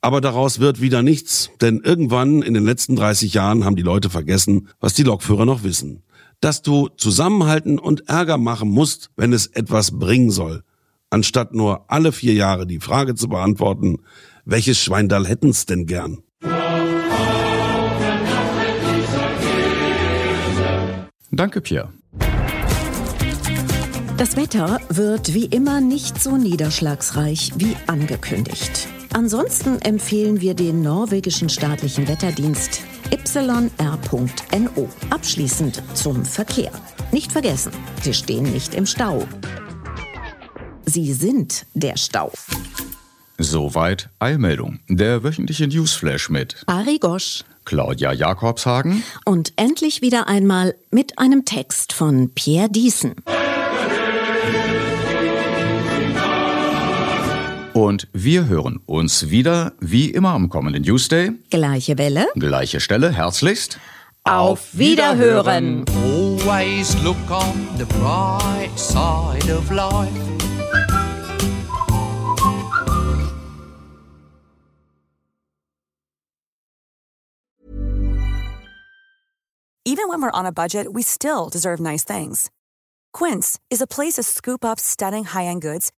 Aber 0.00 0.20
daraus 0.20 0.60
wird 0.60 0.80
wieder 0.80 1.02
nichts, 1.02 1.50
denn 1.60 1.80
irgendwann 1.80 2.42
in 2.42 2.54
den 2.54 2.64
letzten 2.64 2.96
30 2.96 3.34
Jahren 3.34 3.64
haben 3.64 3.76
die 3.76 3.82
Leute 3.82 4.10
vergessen, 4.10 4.68
was 4.80 4.94
die 4.94 5.02
Lokführer 5.02 5.44
noch 5.44 5.64
wissen 5.64 6.04
dass 6.40 6.62
du 6.62 6.88
zusammenhalten 6.96 7.78
und 7.78 8.08
Ärger 8.08 8.38
machen 8.38 8.70
musst, 8.70 9.10
wenn 9.16 9.32
es 9.32 9.46
etwas 9.46 9.98
bringen 9.98 10.30
soll, 10.30 10.62
anstatt 11.10 11.54
nur 11.54 11.90
alle 11.90 12.12
vier 12.12 12.34
Jahre 12.34 12.66
die 12.66 12.80
Frage 12.80 13.14
zu 13.14 13.28
beantworten, 13.28 13.98
welches 14.44 14.78
Schweindall 14.78 15.26
hätten's 15.26 15.66
denn 15.66 15.86
gern? 15.86 16.18
Danke, 21.30 21.60
Pierre. 21.60 21.92
Das 24.16 24.36
Wetter 24.36 24.80
wird 24.88 25.34
wie 25.34 25.44
immer 25.44 25.80
nicht 25.80 26.20
so 26.20 26.36
niederschlagsreich 26.36 27.52
wie 27.56 27.76
angekündigt. 27.86 28.88
Ansonsten 29.12 29.80
empfehlen 29.80 30.40
wir 30.40 30.54
den 30.54 30.82
norwegischen 30.82 31.48
staatlichen 31.48 32.08
Wetterdienst 32.08 32.82
yr.no. 33.10 34.88
Abschließend 35.10 35.82
zum 35.94 36.24
Verkehr. 36.24 36.70
Nicht 37.12 37.32
vergessen, 37.32 37.72
Sie 38.02 38.14
stehen 38.14 38.44
nicht 38.52 38.74
im 38.74 38.86
Stau. 38.86 39.26
Sie 40.84 41.12
sind 41.12 41.66
der 41.74 41.96
Stau. 41.96 42.32
Soweit 43.38 44.10
Eilmeldung, 44.18 44.80
der 44.88 45.22
wöchentliche 45.22 45.68
Newsflash 45.68 46.28
mit 46.28 46.62
Ari 46.66 46.98
Gosch, 46.98 47.44
Claudia 47.64 48.12
Jakobshagen 48.12 49.02
und 49.24 49.52
endlich 49.56 50.02
wieder 50.02 50.26
einmal 50.26 50.74
mit 50.90 51.18
einem 51.18 51.44
Text 51.44 51.92
von 51.92 52.30
Pierre 52.34 52.68
Diesen. 52.68 53.14
Und 57.78 58.08
wir 58.12 58.48
hören 58.48 58.80
uns 58.86 59.30
wieder, 59.30 59.72
wie 59.78 60.10
immer 60.10 60.30
am 60.30 60.48
kommenden 60.48 60.82
Tuesday. 60.82 61.30
Gleiche 61.48 61.96
Welle. 61.96 62.26
Gleiche 62.34 62.80
Stelle. 62.80 63.12
Herzlichst. 63.12 63.78
Auf 64.24 64.76
Wiederhören. 64.76 65.84
Always 66.04 67.00
look 67.04 67.30
on 67.30 67.68
the 67.78 67.84
bright 67.84 68.76
side 68.76 69.48
of 69.52 69.70
life. 69.70 70.10
Even 79.84 80.08
when 80.08 80.20
we're 80.20 80.32
on 80.32 80.46
a 80.46 80.50
budget, 80.50 80.92
we 80.92 81.02
still 81.02 81.48
deserve 81.48 81.80
nice 81.80 82.02
things. 82.02 82.50
Quince 83.12 83.60
is 83.70 83.80
a 83.80 83.86
place 83.86 84.14
to 84.14 84.24
scoop 84.24 84.64
up 84.64 84.80
stunning 84.80 85.26
high-end 85.26 85.62
goods 85.62 85.92